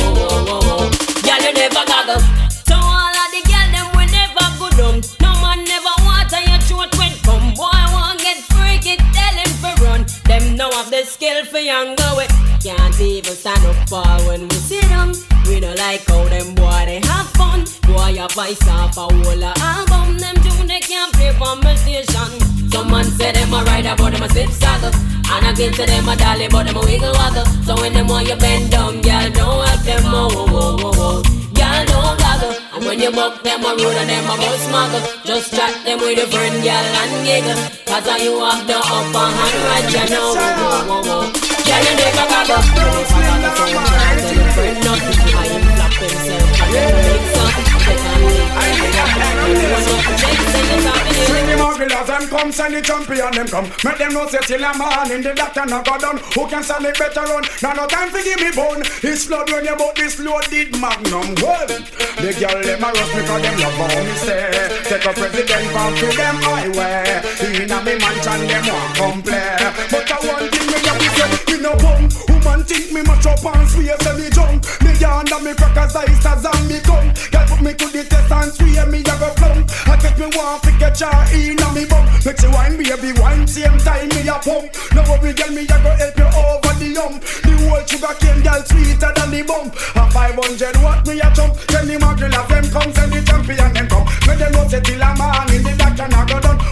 Girl 1.25 1.41
you 1.41 1.53
never 1.57 1.85
goggle. 1.89 2.21
So 2.69 2.77
all 2.77 3.17
of 3.17 3.29
the 3.33 3.41
girl 3.49 3.69
them 3.73 3.89
we 3.97 4.05
never 4.13 4.45
go 4.61 4.69
down 4.77 5.01
No 5.25 5.33
man 5.41 5.65
never 5.65 5.95
water 6.05 6.43
your 6.45 6.61
throat 6.69 6.93
when 7.01 7.17
come 7.25 7.55
Boy 7.57 7.81
want 7.97 8.21
get 8.21 8.37
freaky. 8.53 9.01
Tell 9.17 9.37
him 9.41 9.53
for 9.57 9.73
run. 9.81 10.05
Them 10.29 10.57
know 10.57 10.71
have 10.73 10.91
the 10.91 11.05
skill 11.05 11.47
for 11.47 11.59
young 11.59 11.97
go 11.97 12.19
it 12.21 12.31
Can't 12.61 13.01
even 13.01 13.33
stand 13.33 13.65
up 13.65 13.89
for 13.89 14.05
when 14.29 14.49
we 14.49 14.57
sit 14.57 14.85
down 14.93 15.15
We 15.49 15.61
don't 15.61 15.79
like 15.79 16.05
how 16.05 16.29
them 16.29 16.55
boy 16.55 16.85
they 16.85 17.01
Boy 17.93 18.17
a 18.19 18.27
vice 18.33 18.69
off 18.69 18.97
a 18.97 19.01
whole 19.05 19.45
album 19.45 20.19
Them 20.19 20.35
tune 20.41 20.67
they 20.67 20.81
can't 20.81 21.13
play 21.13 21.33
for 21.37 21.57
my 21.61 21.75
station. 21.77 22.31
Some 22.73 22.91
man 22.91 23.05
say 23.05 23.33
them 23.33 23.53
a 23.53 23.63
ride 23.65 23.85
but 23.99 24.13
them 24.13 24.23
a 24.23 24.29
zip 24.29 24.49
saddle. 24.51 24.93
And 25.33 25.47
I 25.47 25.53
give 25.53 25.77
to 25.77 25.85
them 25.85 26.09
a 26.09 26.17
dolly 26.17 26.49
but 26.49 26.65
them 26.67 26.77
a 26.77 26.81
wiggle 26.81 27.13
waggle. 27.13 27.45
So 27.69 27.77
when 27.77 27.93
them 27.93 28.07
want 28.09 28.29
you 28.29 28.37
bend 28.37 28.71
down 28.73 29.03
girl 29.03 29.29
don't 29.31 29.69
help 29.69 29.81
them 29.85 30.03
oh 30.09 30.29
oh 30.33 30.77
oh 30.81 30.93
oh 30.97 31.23
Girl 31.53 31.85
don't 31.85 32.17
goggle. 32.17 32.57
And 32.73 32.85
when 32.85 32.99
you 32.99 33.13
buck 33.13 33.43
them 33.45 33.61
a 33.61 33.71
road 33.77 33.97
and 34.01 34.09
them 34.09 34.25
a 34.25 34.35
bus 34.41 34.65
muggle 34.73 35.05
Just 35.29 35.53
chat 35.55 35.73
them 35.85 36.01
with 36.01 36.17
your 36.17 36.29
friend 36.33 36.57
girl 36.65 36.87
and 36.97 37.13
giggle. 37.29 37.61
Cause 37.85 38.09
uh, 38.09 38.17
you 38.25 38.41
have 38.41 38.65
the 38.67 38.77
upper 38.81 39.27
hand 39.37 39.59
right 39.69 39.89
you 39.93 40.05
know. 40.09 40.33
Oh, 40.33 40.41
oh, 40.41 40.97
oh, 40.97 41.13
oh. 41.13 41.25
Girl 41.69 41.83
you 41.85 41.95
never 42.01 42.25
goggle 42.25 42.65
You 42.73 43.21
never 43.21 43.53
goggle. 43.53 43.53
So 43.53 43.65
you 43.69 43.81
can't 43.85 44.17
tell 44.17 44.33
your 44.33 44.49
friend 44.57 44.77
nothing 44.81 45.37
I 45.37 45.45
him 45.45 45.65
flop 45.77 45.93
himself 46.01 46.61
and 46.63 46.73
then 46.73 46.89
make 47.05 47.27
something 47.37 47.72
Take 47.93 48.09
on 48.09 48.21
me 48.25 48.43
Swing 51.27 51.47
the 51.47 52.27
come 52.31 52.53
send 52.53 52.75
the 52.75 52.81
champion 52.81 53.33
them 53.33 53.47
come. 53.47 53.69
Make 53.85 53.99
them 53.99 54.13
know 54.15 54.27
say 54.27 54.41
till 54.49 54.65
a 54.65 54.73
man 54.79 55.13
in 55.13 55.23
the 55.23 55.35
doctor 55.35 55.67
not 55.67 55.85
go 55.85 55.99
done. 55.99 56.19
Who 56.35 56.49
can 56.49 56.63
stand 56.63 56.87
it 56.87 56.97
better 56.99 57.21
run? 57.21 57.45
Now 57.63 57.73
no 57.73 57.87
time 57.87 58.11
to 58.13 58.21
give 58.23 58.41
me 58.41 58.51
bone. 58.57 58.81
It's 59.05 59.27
flood 59.27 59.51
when 59.53 59.65
you 59.65 59.77
bought 59.77 59.97
this 59.97 60.19
loaded 60.19 60.73
magnum. 60.81 61.37
Well, 61.45 61.69
the 61.69 62.33
girl 62.41 62.59
them 62.65 62.85
a 62.85 62.89
rush 62.89 63.13
cause 63.13 63.43
them 63.45 63.57
love 63.61 63.77
how 63.77 64.01
me 64.01 64.15
say. 64.25 64.73
Take 64.89 65.05
a 65.05 65.13
president 65.13 65.67
from 65.73 65.93
to 65.97 66.07
them 66.17 66.37
highway 66.41 67.23
Inna 67.45 67.79
me 67.85 67.95
mansion 68.01 68.41
them 68.49 68.65
want 68.69 68.93
come 68.97 69.23
play 69.23 69.57
But 69.89 70.11
I 70.11 70.19
one 70.25 70.49
thing 70.49 70.67
me 70.69 70.79
have 70.85 70.99
to 71.01 71.09
say 71.17 71.29
Me 71.49 71.57
no 71.61 71.73
bum. 71.77 72.09
Woman 72.29 72.65
think 72.65 72.93
me 72.93 73.03
mash 73.03 73.27
up 73.27 73.45
and 73.45 73.69
swear 73.69 73.97
say 74.01 74.15
me 74.17 74.29
junk. 74.31 74.65
Me 74.81 74.93
yonder 74.97 75.41
me 75.45 75.53
crackers 75.55 75.97
ice 75.97 76.27
as 76.27 76.47
on 76.47 76.61
me 76.69 76.81
put 76.81 77.42
me 77.63 77.73
to 77.75 77.87
the 77.87 78.03
test 78.05 78.33
and 78.33 78.53
swear 78.53 78.87
me 78.87 79.01
a 79.01 79.15
go 79.17 79.31
plump. 79.39 79.71
I 79.87 79.95
take 80.03 80.19
me 80.19 80.27
one 80.35 80.59
fi 80.61 80.71
catch 80.79 81.01
her 81.01 81.15
inna 81.31 81.69
me 81.73 81.87
bum. 81.87 82.05
Make 82.27 82.39
she 82.39 82.49
wine 82.51 82.77
baby 82.77 83.15
wine 83.21 83.47
same 83.47 83.79
time 83.79 84.09
me 84.11 84.27
a 84.27 84.37
pump. 84.43 84.67
Now 84.95 85.07
every 85.15 85.33
girl 85.33 85.51
me 85.55 85.63
a 85.63 85.77
go 85.79 85.91
help 85.95 86.19
you 86.19 86.29
over 86.29 86.75
the 86.83 86.89
hump. 86.99 87.23
The 87.23 87.53
whole 87.63 87.85
sugar 87.87 88.15
cane 88.19 88.43
girl 88.43 88.63
sweeter 88.67 89.13
than 89.15 89.31
the 89.31 89.43
bump 89.47 89.75
A 89.95 90.03
500 90.11 90.77
watt 90.83 91.07
me 91.07 91.21
a 91.23 91.29
jump. 91.33 91.55
Tell 91.71 91.87
the 91.87 91.97
muggle 92.03 92.35
of 92.35 92.47
them 92.51 92.67
come 92.71 92.91
send 92.93 93.13
the 93.15 93.21
champion 93.23 93.71
them 93.73 93.87
come. 93.89 94.07
Make 94.27 94.39
them 94.39 94.53
know 94.53 94.67
say 94.67 94.81
till 94.83 95.03
a 95.03 95.11
man 95.15 95.49
in 95.55 95.63
the 95.63 95.73
doctor 95.79 96.09
not 96.09 96.27
go 96.29 96.39
done 96.41 96.72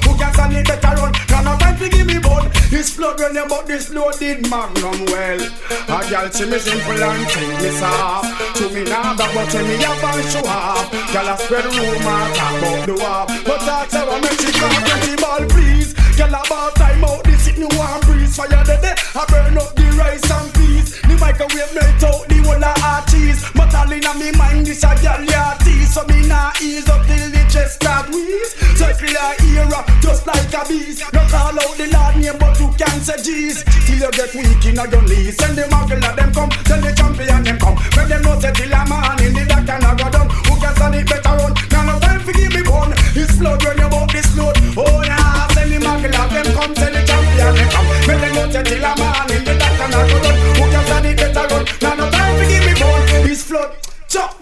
To 1.80 1.88
give 1.88 2.06
me 2.06 2.18
bun 2.20 2.44
It's 2.68 2.90
flood 2.92 3.18
when 3.18 3.34
you 3.34 3.48
bought 3.48 3.66
this 3.66 3.88
loaded 3.88 4.44
magnum 4.50 5.00
well. 5.08 5.40
A 5.88 5.98
girl 6.12 6.28
see 6.28 6.44
me 6.44 6.58
simple 6.60 6.92
and 6.92 7.24
think 7.32 7.56
me 7.56 7.70
soft. 7.72 8.28
To 8.60 8.68
me 8.68 8.84
now 8.84 9.16
but 9.16 9.32
but 9.32 9.48
when 9.48 9.64
me 9.64 9.80
up 9.80 10.04
and 10.04 10.24
show 10.28 10.44
off. 10.44 10.92
Girl 10.92 11.24
I 11.24 11.36
spread 11.40 11.64
rumor 11.64 12.20
talk 12.36 12.52
about 12.60 12.84
the 12.84 12.94
war. 13.00 13.24
But 13.48 13.64
that's 13.64 13.94
how 13.96 14.12
I 14.12 14.20
make 14.20 14.36
she 14.44 14.52
come 14.52 14.76
pretty 14.84 15.16
ball 15.16 15.40
please. 15.48 15.96
Girl 16.20 16.36
about 16.36 16.76
time 16.76 17.00
out 17.02 17.24
this 17.24 17.48
it 17.48 17.56
me 17.56 17.64
want 17.72 18.04
breeze. 18.04 18.36
Fire 18.36 18.60
the 18.60 18.76
day 18.76 18.92
I 19.16 19.24
burn 19.32 19.56
up 19.56 19.72
the 19.72 19.88
rice 19.96 20.28
and 20.28 20.52
peas. 20.52 21.00
The 21.00 21.16
microwave 21.16 21.72
melt 21.72 22.04
out 22.04 22.28
the 22.28 22.44
whole 22.44 22.60
of 22.60 22.84
our 22.84 23.00
cheese 23.08 23.40
But 23.56 23.72
all 23.72 23.88
inna 23.88 24.12
me 24.20 24.36
mind 24.36 24.66
this 24.68 24.84
a 24.84 24.92
girl 25.00 25.24
ya 25.24 25.56
tease. 25.64 25.96
So 25.96 26.04
me 26.04 26.28
nah 26.28 26.52
ease 26.60 26.84
up 26.92 27.08
till 27.08 27.24
the 27.32 27.40
chest 27.48 27.80
start 27.80 28.12
wheeze. 28.12 28.52
Circular 28.76 29.39
era 29.60 29.80
just 30.00 30.26
like 30.26 30.52
a 30.54 30.62
beast. 30.68 31.04
No 31.12 31.20
call 31.28 31.56
out 31.56 31.74
the 31.76 31.86
lord 31.92 32.16
name 32.16 32.38
but 32.40 32.56
you 32.60 32.68
can 32.80 32.96
say 33.00 33.20
jeez 33.20 33.62
Till 33.86 34.00
you 34.00 34.10
get 34.12 34.32
weak 34.34 34.64
inna 34.66 34.84
your 34.88 35.02
knees. 35.04 35.36
Send 35.36 35.56
the 35.56 35.64
of 35.68 35.90
them 36.16 36.30
come. 36.32 36.50
Send 36.64 36.82
the 36.84 36.92
champion 36.96 37.42
them 37.44 37.58
come. 37.58 37.76
Make 37.96 38.08
them 38.08 38.22
know 38.22 38.38
say 38.40 38.52
till 38.52 38.72
a 38.72 38.80
man 38.88 39.18
in 39.20 39.34
the 39.34 39.44
dark 39.44 39.68
and 39.68 39.84
I 39.84 39.92
go 39.98 40.06
down. 40.10 40.28
Who 40.48 40.54
can 40.56 40.72
stand 40.76 40.94
it 40.96 41.06
better 41.08 41.34
run? 41.36 41.52
Now 41.70 41.82
no 41.84 41.94
time 42.00 42.20
for 42.20 42.32
give 42.32 42.52
me 42.54 42.62
bone. 42.62 42.92
It's 43.18 43.36
flood 43.36 43.60
when 43.64 43.78
you 43.78 43.88
bought 43.88 44.10
this 44.12 44.30
load. 44.36 44.56
Oh 44.76 45.02
yeah 45.04 45.46
Send 45.52 45.70
the 45.72 45.78
of 45.82 46.30
them 46.30 46.48
come. 46.56 46.72
Send 46.74 46.94
the 46.94 47.02
champion 47.04 47.52
them 47.54 47.68
come. 47.70 47.88
Make 48.08 48.20
them 48.20 48.32
know 48.34 48.46
say 48.50 48.62
till 48.64 48.84
a 48.84 48.92
man 48.96 49.28
in 49.34 49.42
the 49.44 49.54
dark 49.58 49.80
and 49.80 49.94
I 49.94 50.00
go 50.08 50.16
down. 50.22 50.36
Who 50.56 50.64
can 50.70 50.82
stand 50.86 51.06
it 51.06 51.16
better 51.18 51.44
run? 51.50 51.62
Now 51.82 51.94
no 51.98 52.06
time 52.10 52.34
for 52.38 52.46
give 52.48 52.64
me 52.64 52.72
bone. 52.78 53.04
It's 53.28 53.42
flood 53.44 53.70
Chop. 54.08 54.38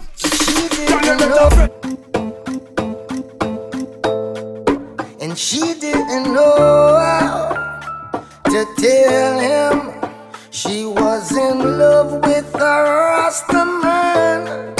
Can 0.87 1.03
you 1.05 1.15
better 1.17 1.68
She 5.39 5.73
didn't 5.79 6.33
know 6.33 6.97
how 6.99 7.47
to 8.43 8.65
tell 8.77 9.39
him 9.39 10.11
she 10.51 10.83
was 10.83 11.31
in 11.31 11.79
love 11.79 12.11
with 12.25 12.53
a 12.55 12.59
Rasta 12.59 13.65
man. 13.81 14.75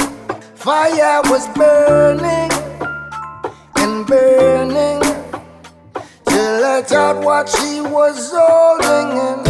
Fire 0.56 1.22
was 1.32 1.48
burning 1.56 2.52
and 3.78 4.06
burning 4.06 5.02
to 6.26 6.41
let 6.60 6.91
out 6.91 7.24
what 7.24 7.48
she 7.48 7.80
was 7.80 8.30
holding, 8.36 9.48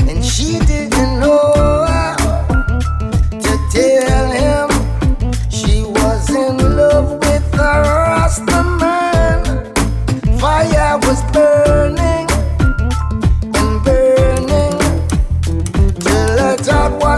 in. 0.00 0.08
and 0.08 0.24
she 0.24 0.58
didn't 0.60 1.20
know. 1.20 1.75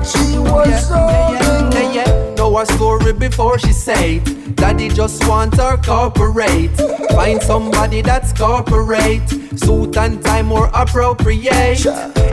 She 0.04 0.38
was 0.38 0.88
holding 0.88 1.72
yeah, 1.72 1.88
in. 1.88 1.94
yeah. 1.94 2.34
Know 2.34 2.56
her 2.56 2.66
story 2.66 3.12
before 3.12 3.58
she 3.58 3.72
said. 3.72 4.24
Daddy 4.56 4.88
just 4.88 5.26
want 5.28 5.56
her 5.56 5.76
corporate. 5.78 6.76
Find 7.12 7.42
somebody 7.42 8.02
that's 8.02 8.32
corporate. 8.32 9.28
Suit 9.58 9.96
and 9.96 10.22
tie 10.24 10.42
more 10.42 10.70
appropriate. 10.74 11.84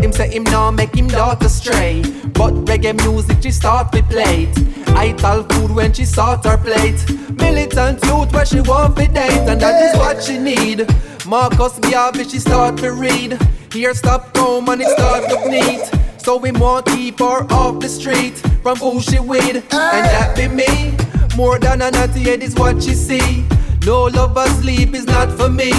Him 0.04 0.12
say 0.12 0.30
him 0.32 0.43
now 0.43 0.71
make 0.71 0.95
him 0.95 1.08
daughter 1.08 1.49
stray. 1.49 2.01
But 2.34 2.54
reggae 2.65 2.95
music 3.04 3.41
she 3.41 3.51
start 3.51 3.91
to 3.93 4.04
play. 4.04 4.47
it. 4.49 4.88
I 4.89 5.12
tell 5.13 5.43
food 5.43 5.71
when 5.71 5.93
she 5.93 6.06
sort 6.06 6.45
her 6.45 6.58
plate. 6.58 7.04
Militant 7.38 8.04
youth 8.06 8.32
where 8.34 8.45
she 8.45 8.62
want 8.62 8.95
to 8.97 9.08
date. 9.08 9.47
And 9.49 9.60
that 9.62 9.84
is 9.84 9.97
what 9.97 10.23
she 10.23 10.38
need. 10.38 10.88
Marcus 11.25 11.80
Garvey 11.80 12.23
she 12.25 12.39
start 12.39 12.78
to 12.78 12.91
read. 12.91 13.39
Here 13.71 13.93
stop 13.93 14.36
home 14.38 14.69
and 14.69 14.82
it 14.82 14.89
start 14.89 15.28
look 15.30 15.45
neat. 15.47 16.05
So 16.26 16.38
we 16.38 16.52
want 16.54 16.88
keep 16.88 17.20
her 17.20 17.46
off 17.54 17.80
the 17.82 17.88
street 17.88 18.40
from 18.64 18.78
who 18.78 19.00
she 19.00 19.20
with, 19.20 19.58
and 19.58 20.06
that 20.10 20.36
be 20.36 20.48
me. 20.48 20.98
More 21.38 21.60
than 21.60 21.84
a 21.84 21.92
naughty 21.92 22.22
head 22.22 22.42
is 22.42 22.56
what 22.56 22.82
she 22.82 22.96
see. 22.96 23.46
No 23.86 24.06
love 24.06 24.36
or 24.36 24.48
sleep 24.60 24.96
is 24.96 25.06
not 25.06 25.32
for 25.32 25.50
me, 25.50 25.72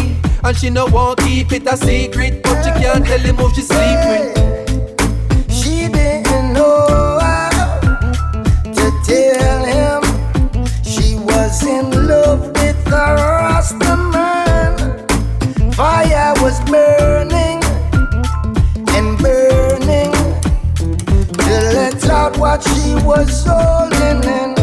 and 0.44 0.56
she 0.56 0.70
no 0.70 0.86
won't 0.86 1.18
keep 1.18 1.50
it 1.50 1.66
a 1.66 1.76
secret, 1.76 2.44
but 2.44 2.62
she 2.62 2.70
can't 2.80 3.04
tell 3.04 3.18
him 3.18 3.34
who 3.34 3.52
she 3.56 3.62
sleep 3.62 3.98
with. 4.06 5.50
She 5.50 5.88
didn't 5.88 6.52
know 6.52 7.18
how 7.20 7.80
to 8.62 8.86
tell 9.04 9.64
him 9.64 10.00
she 10.84 11.16
was 11.16 11.66
in 11.66 12.06
love 12.06 12.46
with 12.52 12.86
a 12.86 13.14
Rasta 13.18 13.96
man. 13.96 15.72
Fire 15.72 16.34
was 16.40 16.60
burning 16.70 17.35
till 22.26 22.34
it 22.34 22.38
out 22.38 22.38
what 22.38 22.62
she 22.62 22.94
was 23.04 23.44
holding 23.46 24.24
in. 24.24 24.54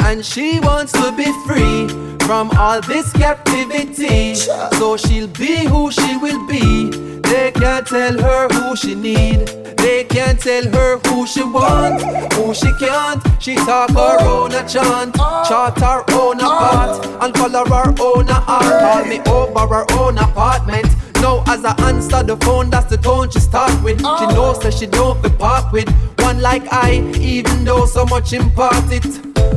And 0.00 0.24
she 0.24 0.60
wants 0.60 0.92
to 0.92 1.12
be 1.12 1.30
free 1.46 1.88
from 2.26 2.50
all 2.56 2.80
this 2.82 3.12
captivity. 3.12 4.34
So 4.34 4.96
she'll 4.96 5.28
be 5.28 5.66
who 5.66 5.90
she 5.90 6.16
will 6.16 6.46
be. 6.46 6.90
They 7.20 7.52
can't 7.52 7.86
tell 7.86 8.18
her 8.18 8.48
who 8.48 8.76
she 8.76 8.94
need. 8.94 9.46
They 9.78 10.04
can't 10.04 10.40
tell 10.40 10.64
her 10.70 10.98
who 11.08 11.26
she 11.26 11.42
want, 11.42 12.02
who 12.34 12.54
she 12.54 12.72
can't. 12.78 13.22
She 13.38 13.54
talk 13.56 13.90
her 13.90 14.18
own 14.20 14.52
a 14.52 14.66
chant, 14.66 15.16
oh. 15.18 15.44
chart 15.46 15.78
her 15.80 16.04
own 16.12 16.40
a 16.40 16.44
oh. 16.44 16.58
part, 16.58 17.06
and 17.22 17.34
color 17.34 17.68
her 17.68 17.94
own 18.00 18.28
a 18.28 18.44
art. 18.46 18.80
Call 18.80 19.04
me 19.04 19.20
over 19.26 19.74
her 19.74 19.86
own 19.92 20.16
apartment. 20.16 20.86
Now 21.16 21.42
as 21.46 21.64
I 21.64 21.74
answer 21.88 22.22
the 22.22 22.36
phone, 22.38 22.70
that's 22.70 22.86
the 22.86 22.96
tone 22.96 23.30
she 23.30 23.40
start 23.40 23.72
with. 23.82 23.98
She 24.00 24.06
oh. 24.06 24.30
knows 24.34 24.58
that 24.60 24.72
she 24.72 24.86
don't 24.86 25.22
be 25.22 25.28
part 25.28 25.70
with 25.72 25.88
one 26.24 26.40
like 26.40 26.66
I, 26.72 27.04
even 27.20 27.64
though 27.64 27.86
so 27.86 28.04
much 28.06 28.32
impart 28.32 28.90
it. 28.90 29.04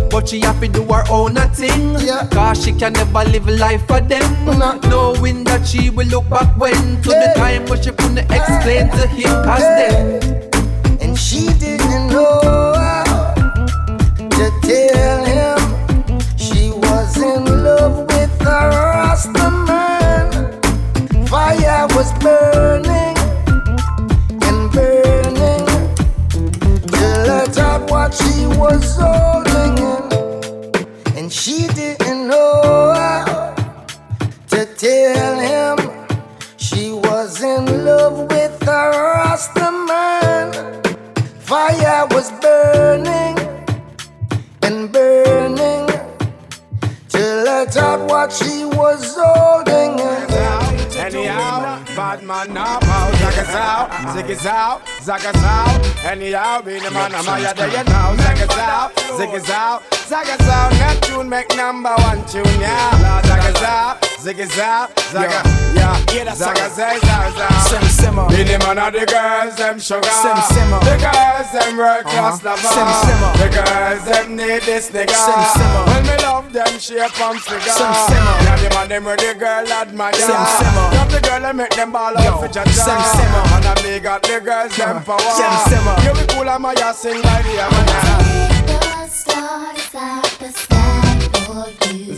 But 0.10 0.30
she 0.30 0.42
have 0.42 0.60
to 0.62 0.68
do 0.68 0.84
her 0.86 1.04
own 1.10 1.38
a 1.38 1.48
thing 1.50 1.96
Cause 2.32 2.64
she 2.64 2.72
can 2.72 2.94
never 2.94 3.24
live 3.26 3.48
life 3.48 3.86
for 3.88 4.00
them. 4.00 4.46
Knowing 4.90 5.44
that 5.46 5.66
she 5.66 5.90
will 5.90 6.08
look 6.08 6.30
back 6.30 6.56
when. 6.58 7.02
To 7.04 7.10
the 7.10 7.34
time 7.36 7.66
when 7.66 7.82
she 7.82 7.92
couldn't 7.92 8.20
explain 8.32 8.90
to 8.92 9.08
him 9.08 9.32
Cause 9.44 9.68
then 9.78 10.50
And 11.02 11.18
she 11.18 11.48
didn't 11.60 12.08
know 12.08 12.74
how 12.76 13.34
to 14.18 14.52
tell 14.64 15.26
him 15.26 15.57
Zagas 55.08 55.42
out. 55.42 56.04
Anyhow, 56.04 56.62
be 56.62 56.80
the 56.80 56.92
man, 56.92 57.16
I'm 57.16 57.24
higher 57.24 57.54
than 57.54 57.72
you 57.72 57.84
now. 57.86 58.14
Zagas 58.18 58.58
out, 58.60 58.94
Ziggy's 59.16 59.50
out, 59.50 59.82
Zagas 59.92 60.50
out. 60.50 60.72
That 60.72 61.02
tune 61.04 61.30
make 61.30 61.48
number 61.56 61.96
one 62.04 62.26
tune, 62.28 62.44
yeah. 62.60 63.22
Zagas 63.24 63.64
out, 63.64 64.07
Ziggy's 64.28 64.60
out, 64.60 64.92
Zaga, 65.08 65.40
yeah. 65.72 65.96
Zagas 66.36 66.76
out, 66.84 67.00
Zagas 67.00 67.40
out. 67.40 67.64
Sim 67.64 67.82
simmer. 67.88 68.28
Be 68.28 68.44
the 68.44 68.60
man 68.60 68.76
of 68.78 68.92
the 68.92 69.06
girls, 69.08 69.56
them 69.56 69.80
sugar. 69.80 70.04
Sim 70.04 70.36
simmer. 70.52 70.80
The 70.84 71.00
girls, 71.00 71.48
them 71.56 71.78
world 71.80 72.04
class 72.04 72.44
Uh-huh. 72.44 72.52
lover. 72.52 72.68
Sim 72.76 72.90
simmer. 73.08 73.32
The 73.40 73.48
girls, 73.56 74.04
them 74.04 74.36
need 74.36 74.62
this 74.68 74.92
nigga. 74.92 75.16
Sim 75.16 75.42
simmer. 75.56 75.84
When 75.88 76.04
me 76.04 76.16
love 76.28 76.52
them 76.52 76.74
shape 76.78 77.16
and 77.24 77.40
figure. 77.40 77.72
Sim 77.72 77.94
simmer. 78.12 78.36
Yeah, 78.44 78.56
the 78.60 78.70
man, 78.76 78.88
them 78.92 79.06
where 79.06 79.16
the 79.16 79.32
girl 79.40 79.64
admire. 79.72 80.14
Sim 80.20 80.44
simmer. 80.60 80.88
Love 81.00 81.12
the 81.16 81.22
girl 81.24 81.46
and 81.48 81.58
make 81.58 81.72
them 81.80 81.92
ball 81.94 82.18
out 82.18 82.40
for 82.44 82.50
Jaja. 82.52 82.68
Sim 82.68 83.00
simmer. 83.16 83.44
And 83.56 83.64
I 83.64 83.74
me 83.80 84.00
got 84.04 84.24
the 84.24 84.42
girls 84.44 84.76
them 84.76 85.04
power. 85.08 85.24
Sim 85.40 85.56
simmer. 85.72 85.96
Yeah, 86.04 86.12
we 86.12 86.28
cool 86.36 86.50
and 86.50 86.62
my 86.64 86.74
ass 86.84 87.00
sing 87.00 87.22
by 87.24 87.42
the 87.48 87.64
Amana. 87.64 88.28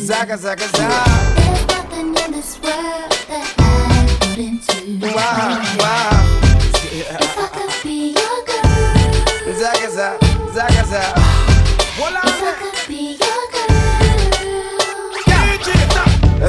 Zaga, 0.09 0.35
zaga, 0.37 0.65
zaga. 0.73 1.78
Wow, 5.01 5.63
wow. 5.79 6.28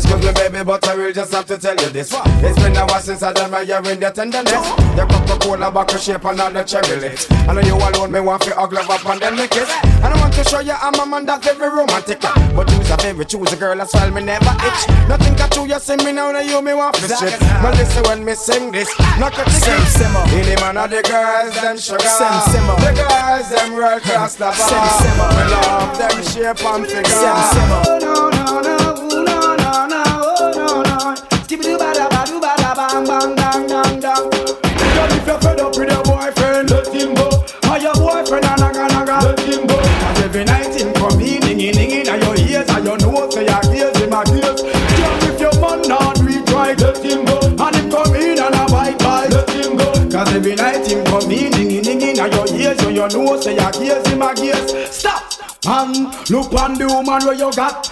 Excuse 0.01 0.25
me, 0.25 0.33
baby, 0.33 0.65
but 0.65 0.81
I 0.89 0.95
will 0.97 1.13
just 1.13 1.31
have 1.35 1.45
to 1.47 1.59
tell 1.59 1.77
you 1.77 1.91
this. 1.91 2.09
It's 2.41 2.59
been 2.63 2.75
a 2.75 2.87
while 2.87 3.01
since 3.03 3.23
I 3.23 3.35
done 3.35 3.51
my 3.51 3.61
year 3.61 3.83
in 3.85 4.01
your 4.01 4.11
tenderness. 4.11 4.65
Your 4.97 5.07
Coca-Cola 5.07 5.71
bottle 5.71 5.99
shape 5.99 6.25
and 6.25 6.41
all 6.41 6.51
the 6.51 6.63
cherry 6.65 6.97
lips. 6.99 7.31
I 7.31 7.53
know 7.53 7.61
you 7.61 7.77
alone, 7.77 8.11
me 8.11 8.21
want 8.21 8.41
to 8.45 8.55
hug 8.55 8.73
love 8.73 8.89
up 8.89 9.05
and 9.05 9.21
then 9.21 9.37
me 9.37 9.47
kiss. 9.47 9.69
And 10.01 10.09
I 10.09 10.17
want 10.19 10.33
to 10.35 10.45
show 10.45 10.61
you 10.61 10.73
I'm 10.73 10.95
a 10.99 11.05
man 11.05 11.27
that's 11.27 11.45
very 11.53 11.69
romantic. 11.69 12.19
But 12.23 12.73
you's 12.73 12.91
a 12.91 12.97
very 12.97 13.27
choose 13.27 13.53
a 13.53 13.57
girl 13.57 13.79
as 13.79 13.93
well, 13.93 14.11
me 14.11 14.25
never 14.25 14.57
itch. 14.65 14.89
Nothing 15.07 15.37
got 15.37 15.55
you, 15.55 15.67
you 15.67 15.79
see 15.79 15.97
me 15.97 16.13
now, 16.13 16.33
now 16.33 16.41
you 16.41 16.63
me 16.63 16.73
want 16.73 16.97
to 16.97 17.05
strip. 17.07 17.39
But 17.61 17.77
listen 17.77 18.03
when 18.05 18.25
me 18.25 18.33
sing 18.33 18.73
this, 18.73 18.89
not 19.21 19.37
a 19.37 19.45
Sim 19.51 19.77
ticket. 19.77 20.01
simmer. 20.01 20.25
In 20.33 20.49
the 20.49 20.57
man 20.65 20.79
of 20.81 20.89
the 20.89 21.03
girls, 21.05 21.55
them 21.61 21.77
sugar. 21.77 22.01
Sim 22.09 22.41
simmer. 22.49 22.77
The 22.81 22.97
girls, 22.97 23.51
them 23.53 23.77
world 23.77 24.01
class 24.01 24.41
lover. 24.41 24.57
Sim 24.65 24.87
simmer. 24.97 25.29
Me 25.37 25.45
love 25.53 25.93
them 25.93 26.17
shape 26.25 26.65
and 26.65 26.87
figure. 26.89 27.05
Sim 27.05 27.37
simmer. 27.53 28.40
Where 57.31 57.39
you 57.39 57.53
got 57.53 57.89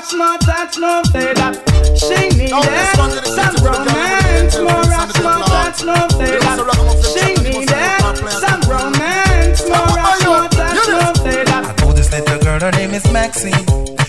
romance, 0.00 0.14
more 0.14 0.38
rocks, 0.48 0.78
more 0.78 1.02
touch, 1.02 1.12
say 1.12 1.34
that 1.34 1.54
she 1.98 2.28
needed 2.38 2.80
some 3.36 3.56
romance, 3.64 4.56
more 4.56 4.82
rocks, 4.88 5.18
more 5.20 5.44
touch, 5.44 5.84
more 5.84 6.08
say 6.16 6.38
that 6.38 6.58
she 7.12 7.26
needed 7.44 7.68
some 8.30 8.60
romance, 8.68 9.68
more 9.68 9.86
rocks, 9.96 10.24
more 10.24 10.48
touch, 10.48 10.88
more 10.88 11.14
say 11.16 11.44
that. 11.44 11.76
I 11.78 11.84
know 11.84 11.92
this 11.92 12.10
little 12.12 12.38
girl, 12.40 12.60
her 12.60 12.70
name 12.72 12.94
is 12.94 13.10
Maxine. 13.12 13.52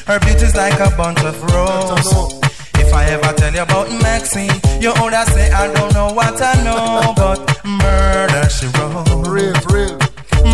Her 0.08 0.20
beauty's 0.20 0.56
like 0.56 0.80
a 0.80 0.96
bunch 0.96 1.20
of 1.24 1.42
roses. 1.52 2.40
If 2.76 2.94
I 2.94 3.06
ever 3.06 3.34
tell 3.34 3.54
you 3.54 3.62
about 3.62 3.90
Maxine, 4.02 4.52
you 4.80 4.94
older 5.02 5.24
say 5.32 5.52
I 5.52 5.72
don't 5.74 5.94
know 5.94 6.14
what 6.14 6.42
I 6.42 6.56
know, 6.64 7.14
but 7.18 7.40
murder 7.66 8.50
she 8.50 8.68
wrote. 8.78 9.28
Real, 9.28 9.54
real. 9.72 9.98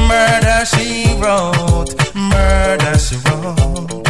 Murder 0.08 0.66
she 0.66 1.14
wrote. 1.22 1.94
Murder 2.16 2.98
she 3.00 3.16
wrote. 3.26 4.07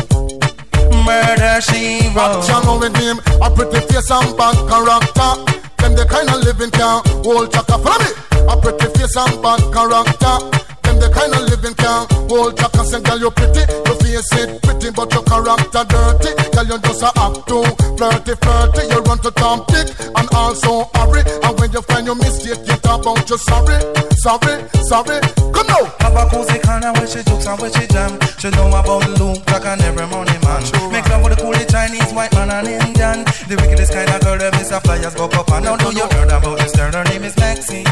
Murder 1.08 1.62
she 1.62 2.04
wrote. 2.12 2.44
Action 2.44 2.80
with 2.80 2.98
him, 2.98 3.18
a 3.42 3.50
pretty 3.50 3.80
face 3.88 4.12
and 4.12 4.36
bad 4.36 4.58
character. 4.68 5.32
Them 5.80 5.96
the 5.96 6.06
kind 6.06 6.28
of 6.30 6.44
living 6.44 6.72
can 6.72 7.02
hold 7.24 7.50
chaka. 7.54 7.78
Follow 7.80 8.04
me. 8.04 8.12
A 8.52 8.56
pretty 8.60 8.88
face 9.00 9.16
and 9.16 9.42
bad 9.42 9.62
character. 9.72 10.67
Them 10.98 11.10
the 11.10 11.14
kind 11.14 11.34
of 11.34 11.42
living 11.50 11.76
can 11.76 12.08
hold 12.30 12.58
chaka. 12.58 12.82
Say, 12.86 13.02
girl, 13.02 13.20
you 13.20 13.32
pretty, 13.32 13.62
your 13.86 13.98
face 14.02 14.34
it 14.34 14.62
pretty, 14.64 14.90
but 14.90 15.14
your 15.14 15.24
character 15.24 15.84
dirty. 15.86 16.32
Girl, 16.54 16.66
you 16.66 16.78
just 16.82 17.04
a 17.04 17.10
act 17.22 17.46
too 17.46 17.62
flirty, 17.98 18.34
flirty. 18.42 18.82
You 18.90 19.00
run 19.06 19.20
to 19.22 19.32
Tom 19.32 19.62
Dick 19.70 19.94
and 20.02 20.28
also 20.34 20.90
hurry. 20.98 21.22
And 21.44 21.54
when 21.60 21.70
you 21.72 21.82
find 21.86 22.06
your 22.06 22.16
mistake, 22.16 22.66
you 22.66 22.78
talk 22.82 23.06
about 23.06 23.30
you 23.30 23.38
sorry, 23.38 23.78
sorry, 24.18 24.56
sorry. 24.90 25.22
Come 25.54 25.68
now. 25.70 25.86
Have 26.02 26.18
a 26.18 26.24
cozy 26.34 26.58
corner 26.66 26.92
where 26.98 27.08
she 27.08 27.22
jokes 27.22 27.46
and 27.46 27.60
where 27.62 27.72
she 27.74 27.86
jam. 27.88 28.18
She 28.42 28.50
know 28.58 28.74
about 28.74 29.06
Luke, 29.22 29.46
Jack 29.46 29.66
and 29.66 29.82
every 29.86 30.08
money 30.08 30.38
man. 30.42 30.62
Make 30.90 31.06
love 31.14 31.22
with 31.22 31.38
the 31.38 31.40
coolie 31.44 31.68
Chinese, 31.70 32.10
white 32.14 32.34
man 32.34 32.50
and 32.50 32.68
Indian. 32.68 33.22
The 33.46 33.56
wickedest 33.60 33.94
kind 33.94 34.10
of 34.10 34.22
girl, 34.22 34.38
them 34.38 34.54
is 34.58 34.72
a 34.72 34.82
flyers 34.82 35.14
go 35.14 35.26
up 35.30 35.52
and 35.52 35.66
down. 35.66 35.78
Know 35.78 35.92
you 35.92 36.08
heard 36.10 36.34
about 36.34 36.58
this 36.58 36.74
girl? 36.74 36.90
Her 36.90 37.04
name 37.06 37.24
is 37.24 37.38
Maxine. 37.38 37.86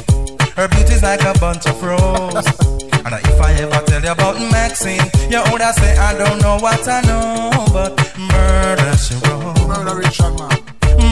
Her 0.56 0.68
beauty's 0.70 1.04
like 1.04 1.22
a 1.22 1.38
bunch 1.38 1.68
of 1.68 1.78
roses. 1.84 2.82
and 3.06 3.14
if 3.28 3.40
I 3.42 3.54
ever 3.54 3.86
tell 3.86 4.02
you 4.04 4.12
about 4.12 4.36
Maxine, 4.52 5.00
you 5.30 5.38
older 5.52 5.72
say 5.78 5.96
I 5.98 6.18
don't 6.18 6.42
know 6.42 6.58
what 6.58 6.88
I 6.88 7.02
know, 7.02 7.52
but 7.72 7.94
murder 8.18 8.98
she 8.98 9.16
wrote. 9.26 9.68
Murder 9.68 9.96
Richard 9.98 10.34
man. 10.40 10.58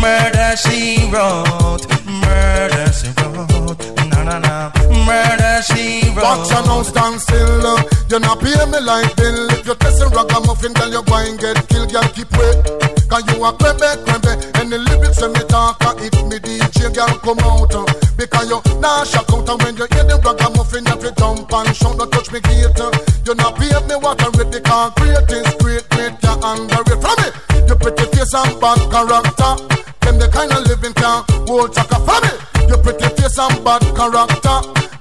Murder 0.01 0.55
she 0.57 1.09
wrote. 1.13 1.85
Murder 2.05 2.91
she 2.91 3.09
wrote. 3.21 3.77
Na 4.09 4.23
na 4.23 4.39
na. 4.39 4.71
Murder 5.05 5.61
she 5.63 6.09
wrote. 6.15 6.23
Watch 6.23 6.49
you 6.49 6.61
now 6.65 6.81
stand 6.81 7.21
still. 7.21 7.67
uh, 7.67 7.83
You 8.09 8.19
not 8.19 8.39
pay 8.41 8.57
me 8.65 8.79
like 8.81 9.15
bill. 9.15 9.49
If 9.51 9.67
you 9.67 9.75
test 9.75 10.01
a 10.01 10.07
ragamuffin, 10.09 10.73
girl, 10.73 10.89
you 10.91 11.03
go 11.03 11.15
and 11.17 11.39
get 11.39 11.67
killed. 11.69 11.91
Girl, 11.91 12.03
keep 12.13 12.31
wait. 12.37 12.57
Cause 13.09 13.23
you 13.29 13.43
a 13.45 13.53
crebe, 13.53 13.89
crebe. 14.05 14.33
And 14.59 14.71
the 14.71 14.79
lyrics 14.79 15.21
when 15.21 15.33
me 15.33 15.39
talk, 15.47 15.77
uh, 15.85 15.93
if 15.99 16.13
me 16.25 16.39
DJ, 16.39 16.93
girl, 16.93 17.13
come 17.21 17.39
out. 17.45 17.73
Because 18.17 18.49
you 18.49 18.61
nah 18.79 19.03
shock 19.03 19.29
out. 19.33 19.49
And 19.49 19.61
when 19.63 19.75
you 19.77 19.87
hear 19.91 20.05
the 20.05 20.17
ragamuffin, 20.23 20.85
have 20.85 20.99
to 21.01 21.11
jump 21.17 21.51
and 21.51 21.75
shout. 21.75 21.97
Don't 21.97 22.11
touch 22.11 22.31
me 22.31 22.39
gate. 22.41 22.79
uh, 22.79 22.91
You 23.25 23.35
not 23.35 23.55
pay 23.57 23.73
me 23.87 23.95
I 23.97 24.13
read. 24.37 24.51
The 24.53 24.61
concrete 24.61 25.31
is 25.33 25.49
great, 25.61 25.85
great. 25.89 26.13
You 26.23 26.35
underrate. 26.41 27.01
From 27.01 27.15
me. 27.21 27.29
You 27.67 27.75
pretty 27.75 28.05
face 28.15 28.33
and 28.33 28.53
bad 28.61 28.79
character. 28.91 29.53
Them 30.03 30.19
the 30.19 30.27
kind 30.31 30.51
of 30.51 30.61
living 30.67 30.93
can 30.93 31.23
hold 31.47 31.73
chaka. 31.73 31.97
From 32.05 32.21
me. 32.23 32.31
You 32.69 32.77
pretty 32.77 33.07
face 33.17 33.39
and 33.39 33.57
bad 33.65 33.81
character. 33.97 34.57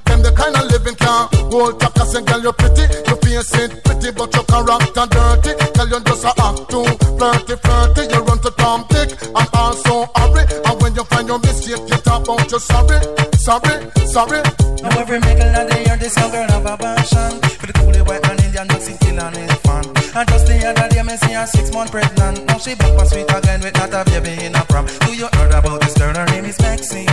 Them 0.08 0.20
the 0.22 0.32
kind 0.32 0.56
of 0.56 0.64
living 0.72 0.96
can 0.96 1.28
hold 1.52 1.80
chaka. 1.80 2.02
Say, 2.06 2.22
girl, 2.24 2.40
you 2.42 2.52
pretty, 2.52 2.84
face 3.24 3.54
it 3.54 3.84
pretty, 3.84 4.10
but 4.12 4.34
your 4.34 4.44
character 4.44 5.06
dirty. 5.10 5.52
Girl, 5.74 5.88
you 5.88 6.00
just 6.04 6.24
a 6.24 6.32
act 6.42 6.70
too 6.70 6.84
flirty, 7.18 7.56
flirty. 7.56 8.02
You 8.12 8.20
run 8.22 8.38
to 8.40 8.50
Tom 8.58 8.84
Dick 8.90 9.10
and 9.22 9.48
also 9.54 10.10
hurry. 10.16 10.44
And 10.66 10.76
when 10.82 10.94
you 10.94 11.04
find 11.04 11.28
your 11.28 11.38
mistake, 11.38 11.82
you 11.88 11.98
talk 12.02 12.24
about 12.24 12.50
you 12.50 12.58
sorry, 12.58 12.98
sorry, 13.38 13.74
sorry. 14.06 14.42
Now 14.82 14.98
every 14.98 15.20
middle 15.20 15.54
of 15.54 15.70
the 15.70 15.78
year, 15.86 15.96
this 15.96 16.16
young 16.16 16.30
girl 16.32 16.48
have 16.50 16.66
a 16.66 16.76
passion 16.76 17.38
For 17.54 17.66
the 17.70 17.72
coolie 17.78 18.02
white 18.02 18.22
man, 18.26 18.38
Indian, 18.42 18.66
Mexican, 18.66 19.18
and 19.18 19.36
elephant 19.36 19.86
And 20.16 20.28
just 20.28 20.46
the 20.48 20.58
other 20.66 20.88
day, 20.90 21.02
me 21.02 21.16
see 21.16 21.32
her 21.38 21.46
six 21.46 21.72
month 21.72 21.92
pregnant 21.92 22.44
Now 22.46 22.58
she 22.58 22.74
back 22.74 22.90
for 22.98 23.06
sweet 23.06 23.30
again 23.30 23.60
with 23.60 23.74
not 23.78 23.94
a 23.94 24.02
baby 24.10 24.44
in 24.44 24.56
a 24.56 24.64
prom 24.66 24.86
Do 25.06 25.14
you 25.14 25.28
heard 25.38 25.54
about 25.54 25.80
this 25.82 25.94
girl? 25.94 26.12
Her 26.14 26.26
name 26.34 26.46
is 26.46 26.58
Maxine 26.58 27.06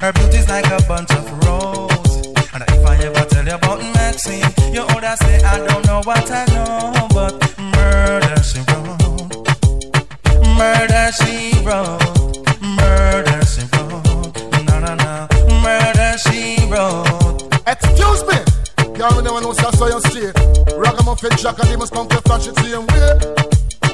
Her 0.00 0.12
beauty's 0.12 0.48
like 0.48 0.64
a 0.72 0.80
bunch 0.88 1.12
of 1.12 1.28
roses 1.44 2.32
And 2.56 2.64
if 2.64 2.86
I 2.86 2.96
ever 3.04 3.24
tell 3.28 3.44
you 3.44 3.54
about 3.60 3.80
Maxine 3.92 4.61
Older 5.12 5.24
say 5.24 5.42
I 5.44 5.58
don't 5.66 5.86
know 5.86 6.00
what 6.04 6.30
I 6.30 6.46
know 6.54 7.08
But 7.12 7.34
murder 7.58 8.42
she 8.42 8.60
wrote 8.70 8.96
Murder 10.56 11.12
she 11.12 11.52
wrote 11.60 12.40
Murder 12.62 13.44
she 13.44 13.62
wrote 13.72 14.64
Na 14.64 14.80
na 14.80 14.94
na 14.94 15.28
Murder 15.60 16.16
she 16.16 16.56
wrote 16.70 17.42
Excuse 17.66 18.24
me. 18.24 18.38
Y'all 18.98 19.20
know, 19.22 19.52
so 19.52 19.68
I 19.68 19.70
saw 19.72 19.86
you 19.86 20.00
straight. 20.00 20.34
Ragamuffin 20.76 21.36
Jack 21.36 21.58
and 21.58 21.68
they 21.68 21.76
must 21.76 21.92
come 21.92 22.08
to 22.08 22.20
flash 22.22 22.46
it 22.46 22.56
same 22.56 22.86
way. 22.86 23.18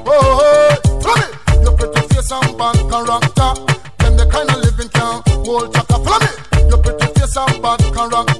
Oh, 0.06 0.38
oh, 0.42 1.00
follow 1.00 1.16
me. 1.16 1.62
Your 1.64 1.76
pretty 1.76 2.14
face 2.14 2.30
and 2.30 2.56
bad 2.56 2.76
character. 2.90 3.50
Them 3.98 4.16
the 4.16 4.28
kind 4.30 4.50
of 4.50 4.58
living 4.58 4.88
can 4.88 5.22
hold 5.44 5.74
chaka. 5.74 5.98
Follow 5.98 6.20
me. 6.20 6.68
Your 6.68 6.78
pretty 6.78 7.06
face 7.18 7.36
and 7.36 7.62
bad 7.62 7.80
character. 7.94 8.37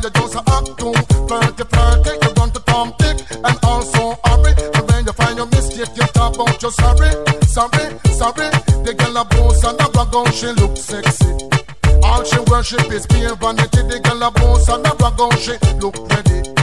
Girl, 0.00 0.12
you 0.14 0.20
just 0.20 0.36
act 0.36 0.78
too 0.78 0.92
flirty, 1.26 1.64
flirty. 1.64 2.10
You 2.22 2.32
run 2.36 2.50
to 2.52 2.60
Tom 2.66 2.94
Dick 2.98 3.18
and 3.32 3.58
also 3.64 4.18
hurry. 4.24 4.54
And 4.74 4.90
when 4.90 5.06
you 5.06 5.12
find 5.12 5.36
your 5.36 5.46
mistake, 5.46 5.88
you 5.96 6.06
talk 6.14 6.34
about 6.34 6.62
your 6.62 6.70
sorry, 6.70 7.10
sorry, 7.46 7.98
sorry. 8.14 8.48
The 8.84 8.94
girl 8.96 9.16
a 9.16 9.24
boss 9.24 9.64
and 9.64 9.80
a 9.80 9.88
brag 9.88 10.32
she 10.34 10.46
look 10.60 10.76
sexy. 10.76 11.26
All 12.02 12.22
she 12.22 12.38
worship 12.50 12.92
is 12.92 13.06
pure 13.06 13.34
vanity. 13.36 13.82
The 13.82 14.00
girl 14.00 14.22
a 14.22 14.30
boss 14.30 14.68
and 14.68 14.86
a 14.86 14.94
brag 14.94 15.38
she 15.38 15.56
look 15.80 15.96
ready. 16.10 16.57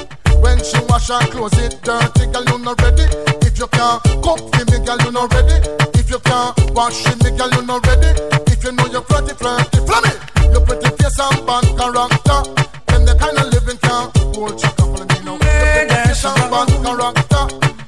When 0.46 0.64
she 0.64 0.78
wash 0.88 1.08
her 1.08 1.26
clothes, 1.34 1.58
it 1.58 1.82
dirty, 1.82 2.28
girl 2.32 2.46
you 2.46 2.60
not 2.60 2.80
ready. 2.80 3.02
If 3.42 3.58
you 3.58 3.66
can't 3.66 3.98
cook 4.22 4.38
for 4.54 4.66
me, 4.70 4.78
girl 4.86 5.00
you 5.02 5.12
not 5.12 5.34
ready. 5.34 5.58
If 5.98 6.08
you 6.12 6.20
can't 6.20 6.54
wash 6.70 7.02
me, 7.24 7.32
girl 7.36 7.50
you 7.50 7.64
not 7.66 7.82
ready. 7.88 8.14
If 8.54 8.64
you 8.64 8.72
know 8.74 8.86
you're 8.86 9.02
flirty, 9.02 9.34
flirty, 9.34 9.80
flummy. 9.88 10.14
You 10.54 10.62
pretty 10.62 10.90
face 11.02 11.18
and 11.18 11.42
bad 11.48 11.66
character. 11.76 12.40
Then 12.86 13.06
the 13.06 13.16
kind 13.18 13.40
of 13.42 13.48
living 13.54 13.80
can 13.82 14.12
hold 14.36 14.60
chaka 14.60 14.84
for 14.86 15.06
me 15.10 15.18
now. 15.26 15.34
You 15.34 15.50
pretty 15.74 15.96
face 16.06 16.26
and 16.26 16.52
bad 16.54 16.70
character. 16.86 17.44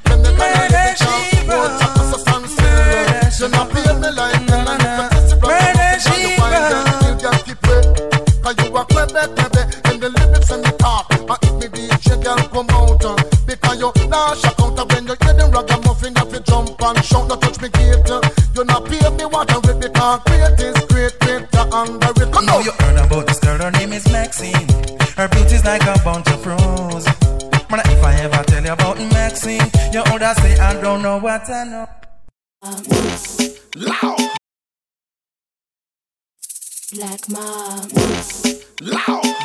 Then 0.09 0.23
the 0.25 0.31
kind 0.33 0.57
of 0.57 0.71
living 0.73 0.97
can 0.97 1.45
hold 1.45 1.79
chaka 1.79 1.96
nah 14.17 14.33
shock 14.33 14.59
out. 14.59 14.93
When 14.93 15.07
you 15.07 15.15
hear 15.21 15.33
them 15.33 15.51
ragamuffin, 15.51 16.13
you 16.17 16.25
fi 16.31 16.39
jump 16.49 16.81
and 16.81 17.05
shout. 17.05 17.29
Don't 17.29 17.41
touch 17.41 17.61
me 17.61 17.69
gate. 17.69 18.09
You 18.55 18.63
not 18.65 18.85
pay 18.85 19.09
me 19.17 19.25
what 19.33 19.51
I 19.51 19.57
read. 19.67 19.79
Because 19.81 20.19
great 20.25 20.59
is 20.67 20.79
great, 20.91 21.13
great. 21.19 21.43
You 21.53 21.65
under 21.79 22.11
it. 22.23 22.29
Come 22.33 22.45
Know 22.45 22.57
on. 22.57 22.63
you 22.65 22.71
heard 22.79 22.97
about 23.05 23.27
this 23.27 23.39
girl, 23.39 23.57
her 23.57 23.71
name 23.71 23.93
is 23.93 24.05
Maxine. 24.11 24.67
Her 25.19 25.27
beauty's 25.29 25.63
like 25.65 25.83
a 25.83 25.95
bunch 26.03 26.27
of 26.29 26.45
roses. 26.45 27.05
Man, 27.69 27.81
if 27.93 28.03
I 28.03 28.13
ever 28.25 28.43
tell 28.43 28.63
you 28.63 28.71
about 28.73 28.97
Maxine, 29.13 29.67
you 29.93 30.01
older 30.11 30.33
say 30.41 30.57
I 30.57 30.79
don't 30.81 31.01
know 31.01 31.17
what 31.19 31.49
I 31.49 31.63
know. 31.65 31.87
Loud. 33.75 34.19
like 37.01 37.29
mom. 37.29 37.87
Loud. 38.81 39.36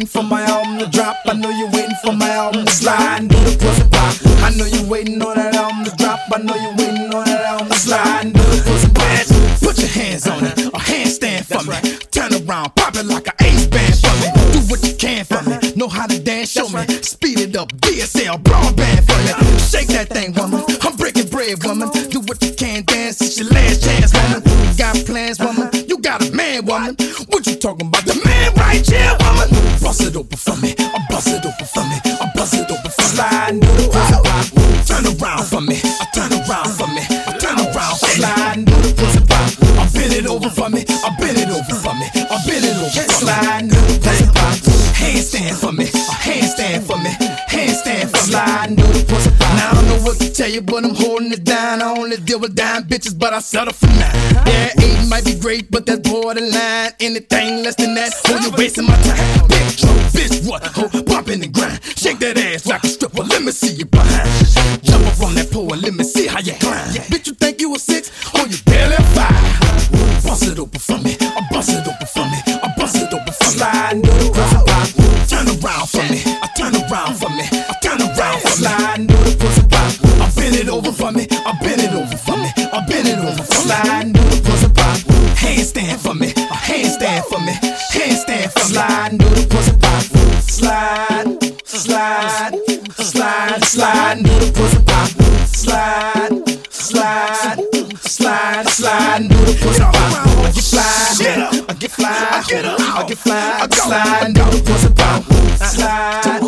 Waiting 0.00 0.08
for 0.08 0.22
my 0.22 0.42
album 0.44 0.78
to 0.78 0.86
drop. 0.86 1.16
I 1.26 1.34
know 1.34 1.50
you're 1.50 1.70
waiting 1.70 1.96
for 2.02 2.12
my 2.12 2.30
album 2.30 2.64
to 2.64 2.72
slide 2.72 3.28
do 3.28 3.36
the 3.36 3.56
pussy 3.60 3.84
pop. 3.90 4.16
I 4.42 4.50
know 4.56 4.64
you're 4.64 4.88
waiting 4.88 5.20
on 5.20 5.34
that 5.36 5.54
album 5.54 5.84
to 5.84 5.94
drop. 5.96 6.20
I 6.32 6.38
know 6.38 6.54
you're 6.54 6.76
waiting 6.76 7.12
on 7.14 7.24
that 7.24 7.42
album 7.44 7.68
to 7.68 7.74
slide 7.74 8.32
do 8.32 8.40
the 8.40 8.62
pussy 8.64 8.88
pop. 8.96 9.60
Put 9.60 9.78
your 9.78 9.88
hands 9.88 10.26
on 10.26 10.44
it, 10.44 10.58
a 10.58 10.80
handstand 10.80 11.44
for 11.44 11.62
me. 11.68 11.98
Turn 12.10 12.32
around, 12.32 12.74
pop 12.76 12.96
it 12.96 13.04
like 13.04 13.26
an 13.28 13.34
ace 13.44 13.66
band 13.66 13.94
for 14.00 14.14
me. 14.24 14.28
Do 14.52 14.60
what 14.72 14.80
you 14.88 14.94
can 14.96 15.24
for 15.24 15.42
me. 15.44 15.56
Know 15.76 15.88
how 15.88 16.06
to 16.06 16.18
dance, 16.18 16.50
show 16.50 16.68
me. 16.70 16.86
Speed 17.02 17.40
it 17.40 17.56
up, 17.56 17.68
DSL 17.84 18.42
broadband 18.42 19.04
for 19.04 19.20
me. 19.20 19.32
Shake 19.58 19.88
that 19.88 20.08
thing, 20.08 20.32
woman. 20.32 20.64
I'm 20.80 20.96
breaking 20.96 21.28
bread, 21.28 21.62
woman. 21.64 21.90
Do 22.08 22.20
what 22.20 22.42
you 22.42 22.54
can, 22.54 22.84
dance. 22.84 23.20
It's 23.20 23.38
your 23.38 23.48
last 23.50 23.84
chance, 23.84 24.14
woman. 24.14 24.40
You 24.64 24.76
got 24.78 24.96
plans, 25.04 25.38
woman. 25.38 25.68
You 25.88 25.98
got 25.98 26.26
a 26.26 26.32
man, 26.32 26.64
woman. 26.64 26.96
What 27.28 27.46
you 27.46 27.56
talking 27.56 27.88
about? 27.88 28.06
The 28.06 28.16
man 28.24 28.29
right 28.70 28.86
here, 28.86 29.16
woman. 29.20 29.48
Bust 29.82 30.02
it 30.02 30.16
open 30.16 30.38
for 30.38 30.56
me. 30.56 30.74
I 30.78 30.98
bust 31.10 31.28
it 31.28 31.44
open 31.44 31.66
for 31.66 31.84
me. 31.90 31.96
I 32.06 32.30
bust 32.34 32.54
it 32.54 32.70
open 32.70 32.90
for 32.90 33.02
me. 33.02 33.10
Slide 33.10 33.60
the 33.60 33.84
pussy 33.90 34.18
pop. 34.22 34.46
Turn 34.86 35.06
around 35.10 35.44
for 35.44 35.60
me. 35.60 35.76
I 35.82 36.06
turn 36.14 36.32
around 36.32 36.70
for 36.78 36.88
me. 36.94 37.02
I 37.26 37.32
turn 37.42 37.58
around 37.58 37.96
for 37.98 38.06
me. 38.06 38.22
Slide 38.22 38.66
the 38.66 38.90
pussy 38.96 39.20
pop. 39.26 39.50
I 39.78 39.84
bend 39.92 40.12
it 40.14 40.26
over 40.26 40.50
for 40.50 40.68
me. 40.70 40.84
I 40.86 41.10
bend 41.18 41.38
it 41.38 41.50
over 41.50 41.74
for 41.82 41.94
me. 41.98 42.06
I 42.14 42.36
bend 42.46 42.64
it 42.64 42.76
over 42.78 42.90
for 42.90 43.06
me. 43.06 43.18
Slide 43.18 43.66
the 43.70 43.80
pussy 44.04 44.26
pop. 44.36 44.54
Handstand 45.00 45.54
for 45.58 45.72
me. 45.72 45.84
A 45.84 46.14
handstand 46.26 46.82
for 46.86 46.98
me. 46.98 47.10
Handstand 47.50 48.10
for 48.10 48.16
me. 48.16 48.30
Slide 48.30 48.79
pop. 50.00 50.04
I 50.04 50.04
don't 50.04 50.04
know 50.04 50.10
what 50.10 50.18
to 50.18 50.32
tell 50.32 50.50
you, 50.50 50.60
but 50.60 50.84
I'm 50.84 50.94
holding 50.94 51.32
it 51.32 51.44
down. 51.44 51.82
I 51.82 51.92
only 51.98 52.16
deal 52.16 52.40
with 52.40 52.54
dime 52.54 52.84
bitches, 52.84 53.18
but 53.18 53.32
I 53.32 53.40
settle 53.40 53.72
for 53.72 53.86
nine. 53.86 54.14
Yeah, 54.46 54.72
eight 54.80 55.08
might 55.08 55.24
be 55.24 55.34
great, 55.34 55.70
but 55.70 55.86
that's 55.86 56.08
borderline. 56.08 56.92
Anything 57.00 57.62
less 57.62 57.74
than 57.76 57.94
that, 57.94 58.12
oh, 58.28 58.40
you're 58.42 58.56
wasting 58.56 58.86
my 58.86 58.96
time. 59.02 59.48
Big 59.48 59.76
truck, 59.76 59.96
bitch, 60.12 60.48
what? 60.48 60.62
Oh, 60.76 61.02
bumping 61.02 61.40
the 61.40 61.48
grind. 61.48 61.80
Shake 61.96 62.18
that 62.20 62.38
ass 62.38 62.66
like 62.66 62.84
a 62.84 62.88
stripper. 62.88 63.22
Let 63.22 63.42
me 63.42 63.52
see 63.52 63.74
you 63.74 63.84
behind. 63.86 64.28
Jump 64.82 65.06
up 65.06 65.22
on 65.22 65.34
that 65.34 65.50
pole 65.50 65.72
and 65.72 65.82
let 65.82 65.94
me 65.94 66.04
see 66.04 66.26
how 66.26 66.40
you 66.40 66.54
climb. 66.54 66.94
Yeah. 66.94 67.02
Bitch, 67.10 67.26
you 67.26 67.34
think 67.34 67.60
you 67.60 67.74
a 67.74 67.78
six? 67.78 68.10
Oh, 68.34 68.46
you 68.46 68.56
barely 68.64 68.94
a 68.94 69.02
five. 69.14 70.22
Bust 70.24 70.46
it 70.46 70.58
open 70.58 70.80
for 70.80 70.98
me. 70.98 71.16
I 71.20 71.46
bust 71.50 71.70
it 71.70 71.86
open 71.86 72.06
for 72.06 72.24
me. 72.24 72.38
I 72.46 72.72
bust 72.76 72.96
it 72.96 73.12
open 73.12 73.32
for 73.32 73.50
me. 73.50 73.58
Slide 73.58 73.92
and 73.92 74.02
do 74.02 74.10
the 74.10 74.30
pussy 74.30 74.56
pop. 74.66 74.88
Turn 75.28 75.46
around 75.48 75.88
for 75.88 76.04
me. 76.08 76.22
I 76.24 76.48
turn 76.56 76.74
around 76.76 77.14
for 77.18 77.30
me. 77.30 77.44
I 77.50 77.74
turn 77.82 78.00
around 78.00 78.40
for 78.42 79.08
me. 79.08 79.09
Slide. 83.70 84.12
Do 84.12 84.18
the 84.18 84.42
pussy 84.42 84.68
pop. 84.74 84.98
Handstand 85.38 85.98
for 86.02 86.14
me. 86.14 86.28
Handstand 86.34 87.22
for 87.30 87.38
me. 87.38 87.52
Handstand 87.94 88.50
for 88.50 88.66
me. 88.66 88.74
Slide. 88.74 89.12
Do 89.12 89.28
the 89.30 89.46
pussy 89.46 89.72
pop. 89.78 90.02
Slide, 90.50 91.38
slide, 91.64 92.54
slide, 92.98 93.64
slide. 93.64 94.22
Do 94.24 94.30
the 94.42 94.50
pussy 94.50 94.80
pop. 94.82 95.08
Slide, 95.46 96.34
slide, 96.68 97.58
slide, 98.02 98.68
slide. 98.68 99.28
Do 99.28 99.36
the 99.36 99.54
pussy 99.62 99.80
pop. 99.80 99.94
I 100.42 100.50
get 100.52 100.64
fly, 100.64 100.82
I 101.68 101.74
get 101.78 101.90
fly, 101.90 102.10
I 102.10 102.42
get 102.48 102.64
up, 102.64 102.80
I 102.80 103.06
get 103.06 103.18
fly, 103.18 103.68
slide. 103.70 104.34
Do 104.34 104.42
the 104.50 104.62
pussy 104.66 104.88
pop. 104.94 105.22
Uh-huh. 105.30 105.66
Slide, 105.70 106.42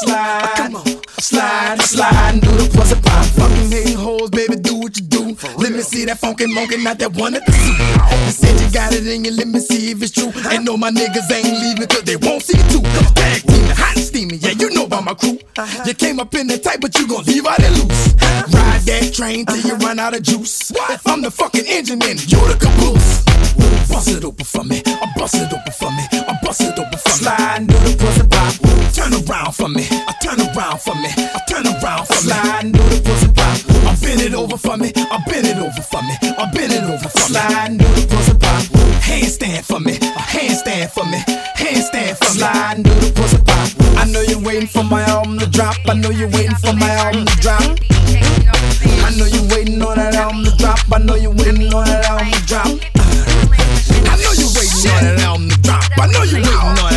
slide, 0.00 0.51
see 5.92 6.04
that 6.06 6.18
funky 6.18 6.46
monkey, 6.46 6.82
not 6.82 6.98
that 6.98 7.12
one 7.12 7.34
at 7.34 7.44
the 7.44 7.52
zoo. 7.52 7.76
You 8.24 8.32
said 8.32 8.56
you 8.60 8.68
got 8.72 8.94
it 8.94 9.06
in 9.06 9.24
you, 9.24 9.32
let 9.32 9.46
me 9.46 9.60
see 9.60 9.92
if 9.92 10.00
it's 10.00 10.10
true. 10.10 10.32
And 10.50 10.64
no, 10.64 10.76
my 10.76 10.90
niggas 10.90 11.28
ain't 11.30 11.52
leaving 11.60 11.86
cause 11.86 12.02
they 12.02 12.16
won't 12.16 12.42
see 12.42 12.56
too. 12.72 12.80
Tag 13.12 13.42
team, 13.44 13.68
hot 13.76 13.96
and 13.96 14.04
steamy, 14.04 14.36
yeah, 14.36 14.56
you 14.56 14.70
know 14.70 14.86
about 14.86 15.04
my 15.04 15.14
crew. 15.14 15.38
Uh-huh. 15.58 15.84
You 15.86 15.94
came 15.94 16.18
up 16.18 16.34
in 16.34 16.46
the 16.46 16.56
tight, 16.56 16.80
but 16.80 16.96
you 16.98 17.06
gon' 17.06 17.24
leave 17.24 17.46
out 17.46 17.60
it 17.60 17.72
loose. 17.76 18.14
Ride 18.56 18.80
that 18.88 19.12
train 19.12 19.44
till 19.44 19.60
you 19.60 19.74
uh-huh. 19.74 19.86
run 19.86 19.98
out 19.98 20.16
of 20.16 20.22
juice. 20.22 20.72
I'm 21.04 21.20
the 21.20 21.30
fucking 21.30 21.66
engine 21.66 22.02
and 22.02 22.18
you 22.24 22.40
the 22.48 22.56
caboose. 22.56 23.20
Bust 23.92 24.08
it 24.08 24.24
open 24.24 24.44
for 24.46 24.64
me, 24.64 24.80
I 24.86 25.12
bust 25.16 25.36
it 25.36 25.52
open 25.52 25.72
for 25.76 25.90
me, 25.92 26.04
I 26.10 26.38
bust 26.42 26.62
it 26.62 26.78
open 26.78 26.98
for 26.98 27.12
me. 27.12 27.20
Slide 27.20 27.56
and 27.60 27.68
do 27.68 27.76
the 27.84 27.92
pussy 28.00 28.24
pop. 28.32 28.52
Turn 28.96 29.12
around 29.12 29.52
for 29.52 29.68
me, 29.68 29.84
I 29.84 30.12
turn 30.24 30.40
around 30.40 30.80
for 30.80 30.94
me, 30.96 31.10
I 31.12 31.40
turn 31.48 31.66
around 31.68 32.06
for 32.08 32.16
me. 32.24 32.32
Slide 32.32 32.64
and 32.64 32.72
do 32.72 32.80
the 32.88 32.98
pussy 33.04 33.28
pop. 33.36 33.60
I 33.84 33.92
bend 34.00 34.22
it 34.22 34.34
over 34.34 34.56
for 34.56 34.76
me, 34.78 34.92
bend 35.42 35.58
it 35.58 35.62
over 35.62 35.82
for 35.82 36.02
me, 36.02 36.14
I 36.22 36.50
bend 36.52 36.72
it 36.72 36.84
over 36.84 37.08
for 37.08 37.28
me. 37.28 37.34
Slide 37.34 37.70
and 37.70 37.78
do 37.78 37.84
the 37.84 38.06
pussy 38.06 38.34
pop. 38.38 38.62
Handstand 39.02 39.64
for 39.64 39.80
me, 39.80 39.96
a 39.96 40.22
handstand 40.22 40.90
for 40.90 41.04
me, 41.04 41.18
handstand 41.56 42.16
for 42.16 42.32
me. 42.32 42.38
Slide 42.38 42.74
and 42.76 42.84
do 42.84 42.90
the 42.90 43.12
pussy 43.14 43.38
pop. 43.42 43.68
I 43.98 44.04
know 44.10 44.20
you're 44.22 44.40
waiting 44.40 44.68
for 44.68 44.84
my 44.84 45.02
album 45.02 45.38
to 45.38 45.46
drop. 45.46 45.76
I 45.86 45.94
know 45.94 46.10
you're 46.10 46.30
waiting 46.30 46.54
for 46.56 46.72
my 46.72 46.88
album 46.88 47.26
to 47.26 47.36
drop. 47.40 47.62
I 47.62 49.10
know 49.16 49.26
you're 49.26 49.48
waiting 49.50 49.82
on 49.82 49.96
that 49.96 50.14
album 50.14 50.44
to 50.44 50.56
drop. 50.56 50.78
I 50.92 50.98
know 50.98 51.14
you're 51.14 51.34
waiting 51.34 51.74
on 51.74 51.84
that 51.84 52.04
album 52.06 52.30
to 52.32 52.46
drop. 52.46 52.66
I 52.66 54.16
know 54.22 54.32
you're 54.38 54.52
waiting 54.54 54.90
on 54.90 55.02
that 55.02 55.20
album 55.26 55.48
to 55.50 55.58
drop. 55.62 55.84
I 55.98 56.06
know 56.06 56.22
you're 56.22 56.40
waiting 56.40 56.54
on 56.54 56.91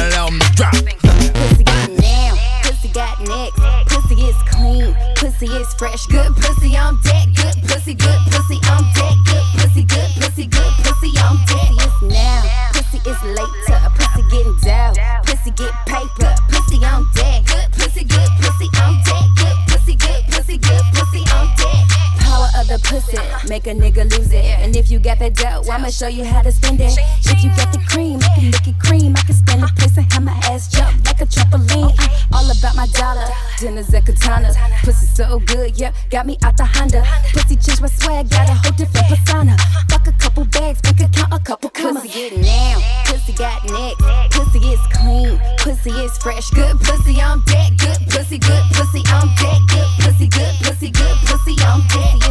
pussy 5.45 5.61
is 5.61 5.73
fresh. 5.75 6.05
Good 6.07 6.35
pussy 6.35 6.77
on 6.77 6.99
deck, 7.01 7.27
good 7.35 7.55
pussy, 7.67 7.93
good 7.93 8.19
pussy 8.31 8.64
Pussy, 22.85 23.17
make 23.49 23.65
a 23.67 23.73
nigga 23.73 24.09
lose 24.11 24.31
it. 24.31 24.45
And 24.59 24.75
if 24.75 24.91
you 24.91 24.99
got 24.99 25.19
that 25.19 25.33
dough, 25.35 25.63
I'ma 25.71 25.89
show 25.89 26.07
you 26.07 26.23
how 26.23 26.41
to 26.41 26.51
spend 26.51 26.79
it. 26.79 26.95
If 27.25 27.43
you 27.43 27.49
got 27.55 27.73
the 27.73 27.79
cream, 27.89 28.19
I 28.21 28.29
can 28.35 28.51
make 28.51 28.67
it 28.67 28.79
cream. 28.79 29.15
I 29.17 29.21
can 29.21 29.33
stand 29.33 29.61
in 29.63 29.69
place 29.69 29.97
and 29.97 30.11
have 30.13 30.23
my 30.23 30.33
ass 30.45 30.69
jump 30.69 30.93
like 31.05 31.19
a 31.21 31.25
trampoline. 31.25 31.93
Uh, 31.97 32.35
all 32.37 32.45
about 32.45 32.75
my 32.75 32.87
dollar, 32.93 33.25
dinners 33.59 33.93
at 33.93 34.05
Katana. 34.05 34.53
Pussy 34.83 35.07
so 35.07 35.39
good, 35.39 35.79
yeah, 35.79 35.91
got 36.11 36.25
me 36.25 36.37
out 36.43 36.57
the 36.57 36.65
Honda. 36.65 37.03
Pussy 37.33 37.55
change 37.55 37.81
my 37.81 37.87
swag, 37.87 38.29
got 38.29 38.49
a 38.49 38.53
whole 38.53 38.71
different 38.77 39.07
persona. 39.07 39.57
Fuck 39.89 40.07
a 40.07 40.11
couple 40.13 40.45
bags, 40.45 40.79
bank 40.81 41.01
account 41.01 41.33
a 41.33 41.39
couple 41.39 41.69
commas. 41.71 42.03
Pussy 42.03 42.29
get 42.29 42.37
now, 42.37 42.79
pussy 43.05 43.33
got 43.33 43.65
neck. 43.65 43.97
Pussy 44.31 44.59
is 44.59 44.79
clean, 44.93 45.39
pussy 45.57 45.89
is 45.89 46.15
fresh. 46.19 46.49
Good 46.51 46.77
pussy 46.79 47.19
on 47.19 47.43
deck, 47.45 47.73
good 47.77 47.97
pussy, 48.13 48.37
good 48.37 48.63
pussy 48.73 49.01
on 49.09 49.27
deck. 49.41 49.59
Good 49.73 49.89
pussy, 50.05 50.27
good 50.27 50.53
pussy, 50.61 50.91
good 50.91 51.17
pussy 51.25 51.55
on 51.65 51.81
deck. 51.89 52.25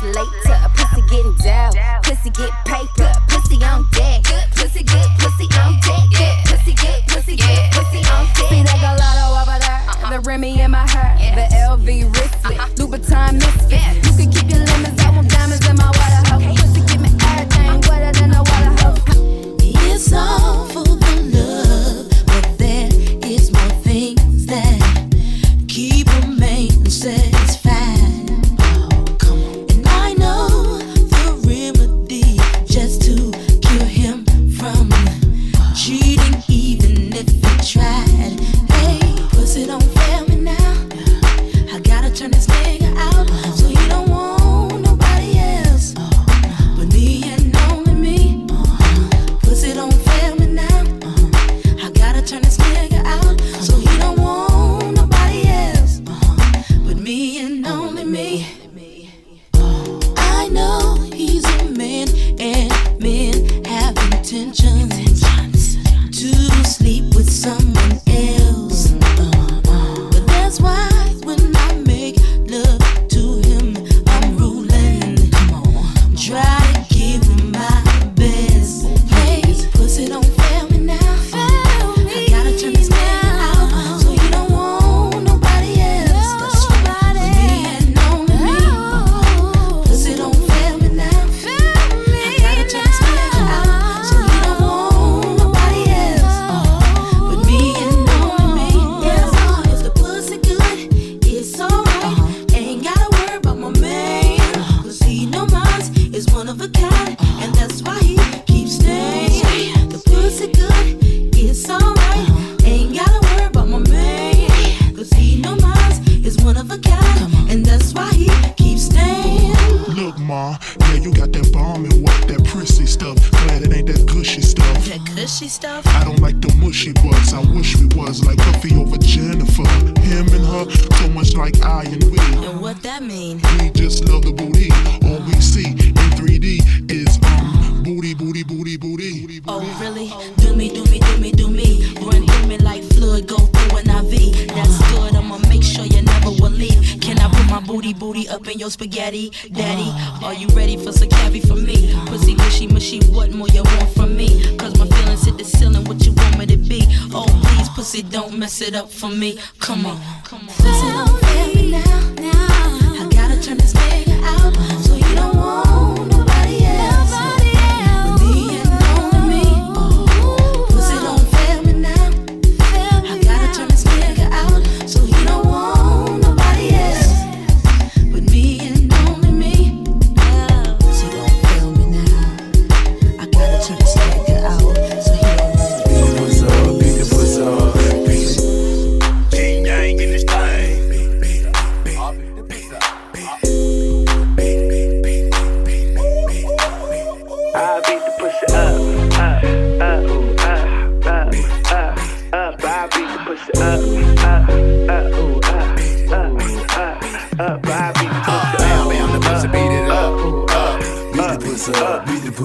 Pussy 0.00 0.49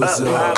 pussy 0.06 0.28
up. 0.28 0.56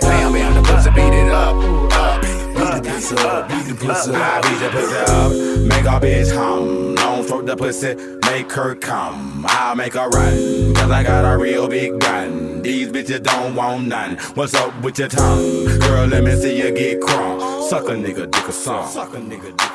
Bam, 0.00 0.32
bam, 0.32 0.54
the 0.54 0.62
pussy 0.62 0.90
beat 0.90 1.12
it 1.12 1.28
up, 1.32 1.56
up. 1.92 2.22
Beat 2.22 2.82
the 2.82 2.90
pussy 2.90 3.16
up, 3.16 3.48
beat 3.48 3.66
the 3.66 3.74
pussy 3.74 4.14
up. 4.14 4.42
beat 4.42 4.58
the 4.58 4.68
pussy 4.70 4.96
up, 4.96 5.30
make 5.66 5.84
a 5.84 6.00
bitch 6.00 6.34
hum. 6.34 6.94
Don't 6.94 7.24
throw 7.24 7.42
the 7.42 7.56
pussy, 7.56 7.94
make 8.30 8.50
her 8.52 8.74
come. 8.74 9.44
I'll 9.48 9.76
make 9.76 9.94
her 9.94 10.08
run, 10.08 10.74
cause 10.74 10.90
I 10.90 11.02
got 11.02 11.24
a 11.24 11.38
real 11.38 11.68
big 11.68 11.98
gun. 12.00 12.62
These 12.62 12.88
bitches 12.88 13.22
don't 13.22 13.54
want 13.54 13.86
none. 13.86 14.16
What's 14.34 14.54
up 14.54 14.80
with 14.82 14.98
your 14.98 15.08
tongue? 15.08 15.78
Girl, 15.80 16.06
let 16.06 16.24
me 16.24 16.34
see 16.36 16.58
you 16.58 16.72
get 16.72 17.00
crunk. 17.00 17.68
Suck 17.68 17.88
a 17.88 17.92
nigga, 17.92 18.30
dick 18.30 18.48
a 18.48 18.52
song. 18.52 18.88
Suck 18.88 19.14
a 19.14 19.18
nigga, 19.18 19.56
dick 19.56 19.60
a 19.60 19.62
song. 19.62 19.67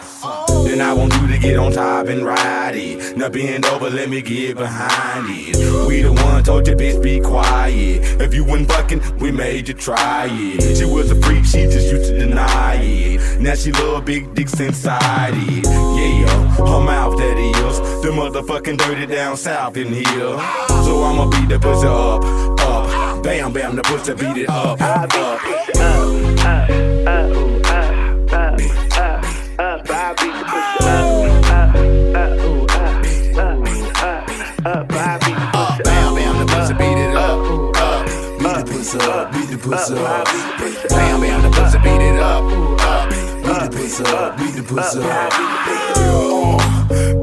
Then 0.65 0.81
I 0.81 0.93
want 0.93 1.13
you 1.15 1.27
to 1.27 1.37
get 1.37 1.57
on 1.57 1.71
top 1.71 2.07
and 2.07 2.25
ride 2.25 2.75
it. 2.75 3.17
Now 3.17 3.29
bend 3.29 3.65
over, 3.65 3.89
let 3.89 4.09
me 4.09 4.21
get 4.21 4.57
behind 4.57 5.25
it. 5.29 5.87
We 5.87 6.01
the 6.01 6.11
one 6.11 6.43
told 6.43 6.67
your 6.67 6.75
bitch 6.75 7.01
be 7.01 7.19
quiet. 7.19 8.21
If 8.21 8.33
you 8.33 8.43
wasn't 8.45 8.71
fucking, 8.71 9.01
we 9.19 9.31
made 9.31 9.67
you 9.67 9.73
try 9.73 10.27
it. 10.29 10.77
She 10.77 10.85
was 10.85 11.11
a 11.11 11.21
freak, 11.21 11.45
she 11.45 11.63
just 11.65 11.91
used 11.91 12.09
to 12.11 12.19
deny 12.19 12.75
it. 12.75 13.39
Now 13.39 13.55
she 13.55 13.71
love 13.71 14.05
big 14.05 14.33
dicks 14.35 14.59
inside 14.59 15.33
it. 15.35 15.65
Yeah, 15.65 16.55
her 16.55 16.81
mouth 16.81 17.17
that 17.17 17.37
is. 17.37 17.79
The 18.03 18.09
motherfucking 18.09 18.77
dirty 18.77 19.05
down 19.05 19.37
south 19.37 19.77
in 19.77 19.93
here. 19.93 20.05
So 20.05 21.03
I'ma 21.03 21.29
beat 21.29 21.49
the 21.49 21.59
pussy 21.59 21.87
up, 21.87 22.23
up. 22.61 23.23
Bam, 23.23 23.53
bam, 23.53 23.75
the 23.75 23.81
pussy 23.83 24.13
beat 24.13 24.43
it 24.43 24.49
up, 24.49 24.81
up, 24.81 25.13
up. 25.13 25.13
up, 25.13 25.43
up, 25.43 25.99
up, 26.35 26.69
up, 26.69 26.73
up, 26.73 26.73
up. 26.73 26.73
Up, 26.73 26.79
up, 26.93 27.09
up, 27.09 27.41
up, 28.97 29.23
up, 29.59 29.89
up, 29.89 30.23
up. 30.23 30.32
Pussy 39.63 39.95
up. 39.95 40.25
Bam, 40.89 41.21
bam, 41.21 41.41
the 41.41 41.49
pussy 41.49 41.77
beat 41.79 42.01
it 42.01 42.19
up, 42.19 42.45
up. 42.81 43.09
Beat 43.09 43.59
the 43.59 43.69
pussy 43.71 44.03
beat 44.37 44.55
the 44.55 44.63
pussy. 44.63 44.99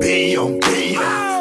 Bam, 0.01 0.61
bam. 0.61 0.81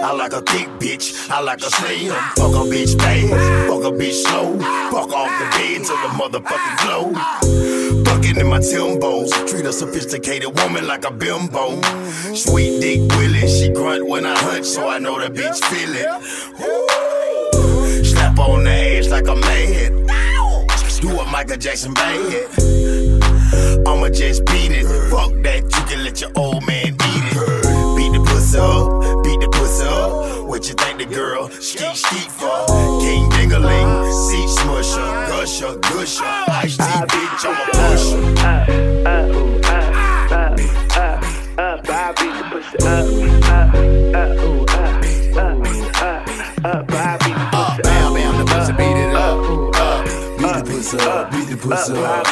I 0.01 0.11
like 0.13 0.33
a 0.33 0.41
thick 0.41 0.67
bitch, 0.79 1.29
I 1.29 1.41
like 1.41 1.59
a 1.59 1.69
slim. 1.69 2.11
Fuck 2.35 2.53
a 2.53 2.63
bitch 2.67 2.99
fast, 2.99 3.29
fuck 3.69 3.83
a 3.83 3.91
bitch 3.95 4.23
slow. 4.23 4.57
Fuck 4.91 5.13
off 5.13 5.29
the 5.39 5.45
bed 5.55 5.85
till 5.85 5.97
the 5.97 6.09
motherfucking 6.19 6.77
glow. 6.83 7.88
Fucking 8.19 8.37
in 8.37 8.47
my 8.47 8.59
Timbos, 8.59 9.31
treat 9.47 9.65
a 9.65 9.71
sophisticated 9.71 10.53
woman 10.59 10.85
like 10.85 11.05
a 11.05 11.11
bimbo. 11.11 11.81
Sweet 12.35 12.81
dick 12.81 13.09
Willie, 13.15 13.47
she 13.47 13.69
grunt 13.69 14.05
when 14.05 14.25
I 14.25 14.37
hunt, 14.37 14.65
so 14.65 14.89
I 14.89 14.99
know 14.99 15.17
the 15.21 15.29
bitch 15.29 15.63
feel 15.63 15.89
it. 15.95 16.05
Slap 18.05 18.37
on 18.39 18.65
the 18.65 18.71
ass 18.71 19.07
like 19.07 19.29
a 19.29 19.35
man. 19.35 20.05
Do 20.99 21.17
a 21.17 21.25
Michael 21.31 21.55
Jackson 21.55 21.93
bad. 21.93 22.49
I'ma 23.87 24.09
just 24.09 24.43
beat 24.47 24.73
it. 24.73 24.85
Fuck 25.09 25.31
that, 25.43 25.63
you 25.63 25.83
can 25.87 26.03
let 26.03 26.19
your 26.19 26.31
old 26.35 26.67
man 26.67 26.87
eat 26.87 26.97
it. 26.99 27.95
Beat 27.95 28.11
the 28.11 28.19
pussy 28.27 28.57
up, 28.57 29.23
beat 29.23 29.39
the. 29.39 29.48
What 30.59 30.67
you 30.67 30.73
think 30.73 30.97
the 30.99 31.05
girl 31.05 31.47
skeet 31.51 31.95
skeet 31.95 32.29
for? 32.33 32.65
King 32.99 33.29
dingaling, 33.29 34.11
seat 34.11 34.49
smusher, 34.59 35.27
gusher, 35.29 35.77
gusher. 35.77 36.25
Ice 36.25 36.75
tea 36.75 36.83
bitch, 36.83 37.45
I'm 37.47 37.55
a 37.55 37.71
pusher. 37.71 38.19
up, 47.53 47.81
Bam, 47.81 48.13
bam, 48.13 48.37
the 48.37 48.43
pussy 48.45 48.73
beat 48.73 48.97
it 48.97 49.15
up, 49.15 49.15
up. 49.15 49.15
Beat 49.15 49.15
the 49.15 49.18
pussy 50.79 50.97
up, 50.99 51.31
beat 51.31 51.47
the 51.49 51.57
pussy 51.57 51.93
up. 51.93 52.23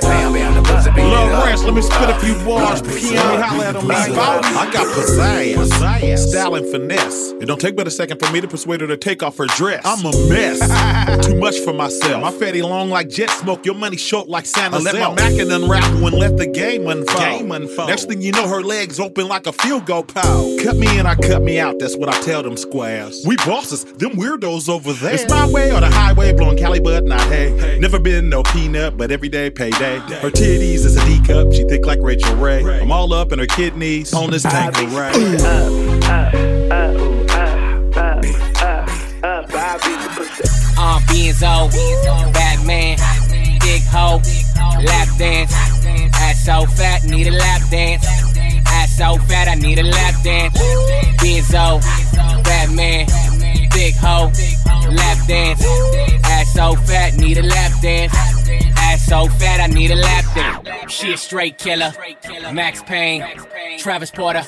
Bam, 0.00 0.32
bam, 0.32 0.54
the 0.54 0.62
pussy 0.62 0.90
beat 0.92 1.02
it 1.02 1.44
Ranch, 1.44 1.60
let 1.60 1.74
me 1.74 1.82
spit 1.82 2.08
a 2.08 2.18
few 2.20 2.34
bars. 2.44 2.80
PM, 2.82 3.40
holla 3.40 3.66
at 3.66 3.76
him. 3.76 3.90
I 3.90 4.70
got 4.72 4.86
pizzazz, 4.86 6.18
style 6.18 6.54
and 6.54 6.66
finesse. 6.70 7.32
It 7.32 7.46
don't 7.46 7.60
take 7.60 7.76
but 7.76 7.86
a 7.86 7.90
second 7.90 8.18
for 8.18 8.32
me 8.32 8.40
to 8.40 8.48
persuade 8.48 8.80
her 8.80 8.86
to 8.86 8.96
take 8.96 9.22
off 9.22 9.36
her 9.36 9.46
dress. 9.46 9.82
I'm 9.84 10.04
a 10.06 10.12
mess, 10.28 11.26
too 11.26 11.36
much 11.36 11.58
for 11.60 11.72
myself. 11.72 12.22
My 12.22 12.30
fatty 12.30 12.62
long 12.62 12.88
like 12.88 13.08
jet 13.08 13.30
smoke, 13.30 13.66
your 13.66 13.74
money 13.74 13.96
short 13.96 14.28
like 14.28 14.46
Santa. 14.46 14.76
I 14.76 14.80
let 14.80 14.94
my 14.94 15.14
Mac 15.14 15.38
and 15.38 15.52
unravel 15.52 16.06
and 16.06 16.16
let 16.16 16.36
the 16.38 16.46
game 16.46 16.88
unfold. 16.88 17.18
Game 17.18 17.52
unfold. 17.52 17.88
Next 17.88 18.06
thing 18.06 18.22
you 18.22 18.32
know, 18.32 18.48
her 18.48 18.62
legs 18.62 19.00
open 19.00 19.28
like 19.28 19.46
a 19.46 19.52
field 19.52 19.84
goal 19.86 20.04
pole. 20.04 20.56
Cut 20.62 20.76
me 20.76 20.98
in, 20.98 21.06
I 21.06 21.14
cut 21.14 21.42
me 21.42 21.60
out. 21.60 21.78
That's 21.78 21.96
what 21.96 22.08
I 22.08 22.18
tell 22.22 22.42
them 22.42 22.56
squares. 22.56 23.22
We 23.26 23.36
bosses, 23.36 23.84
them 23.84 24.12
weirdos 24.12 24.68
over 24.68 24.92
there. 24.94 25.14
It's 25.14 25.28
my 25.28 25.48
way 25.50 25.72
or 25.72 25.80
the 25.80 25.90
highway, 25.90 26.32
blowing 26.32 26.56
Cali, 26.56 26.80
but 26.80 27.04
not 27.04 27.20
hay. 27.22 27.78
Never 27.82 27.98
been 27.98 28.28
no 28.28 28.44
peanut, 28.44 28.96
but 28.96 29.10
every 29.10 29.28
day 29.28 29.50
payday. 29.50 29.98
Her 29.98 30.30
titties 30.30 30.84
is 30.86 30.96
a 30.96 31.04
D 31.04 31.20
cup, 31.26 31.52
she 31.52 31.64
thick 31.64 31.84
like 31.84 31.98
Rachael 32.00 32.36
Ray. 32.36 32.62
I'm 32.80 32.92
all 32.92 33.12
up 33.12 33.32
in 33.32 33.40
her 33.40 33.46
kidneys 33.46 34.14
on 34.14 34.30
this 34.30 34.44
tank 34.44 34.78
of 34.78 34.94
up, 34.94 35.16
up, 35.16 36.32
up, 36.70 36.94
ooh, 36.94 37.26
up, 37.26 37.96
up, 37.96 38.24
up, 38.62 38.84
up. 39.24 39.50
I 39.52 39.78
beat 39.82 39.98
the 39.98 40.10
pussy 40.14 40.44
Uh, 40.78 41.00
Benzo, 41.08 42.32
Batman, 42.32 42.98
big 43.58 43.82
hoe, 43.82 44.22
lap 44.84 45.08
dance. 45.18 45.52
Ass 46.14 46.44
so 46.44 46.64
fat, 46.76 47.02
need 47.02 47.26
a 47.26 47.32
lap 47.32 47.62
dance. 47.68 48.06
Ass 48.64 48.96
so 48.96 49.16
fat, 49.26 49.48
I 49.48 49.56
need 49.56 49.80
a 49.80 49.82
lap 49.82 50.22
dance. 50.22 50.56
Benzo, 51.18 51.82
Batman, 52.44 53.08
big 53.72 53.96
hoe, 53.96 54.30
lap 54.88 55.18
dance. 55.26 56.31
So 56.52 56.74
fat, 56.74 57.14
need 57.14 57.38
a 57.38 57.42
lap 57.42 57.72
dance. 57.80 58.12
Ass 58.76 59.06
so 59.06 59.26
fat, 59.26 59.58
I 59.60 59.68
need 59.68 59.90
a 59.90 59.96
lap 59.96 60.21
dance. 60.34 60.92
She 60.92 61.12
a 61.12 61.16
straight 61.16 61.58
killer. 61.58 61.92
Max 62.52 62.82
Payne, 62.82 63.24
Travis 63.78 64.10
Porter, 64.10 64.42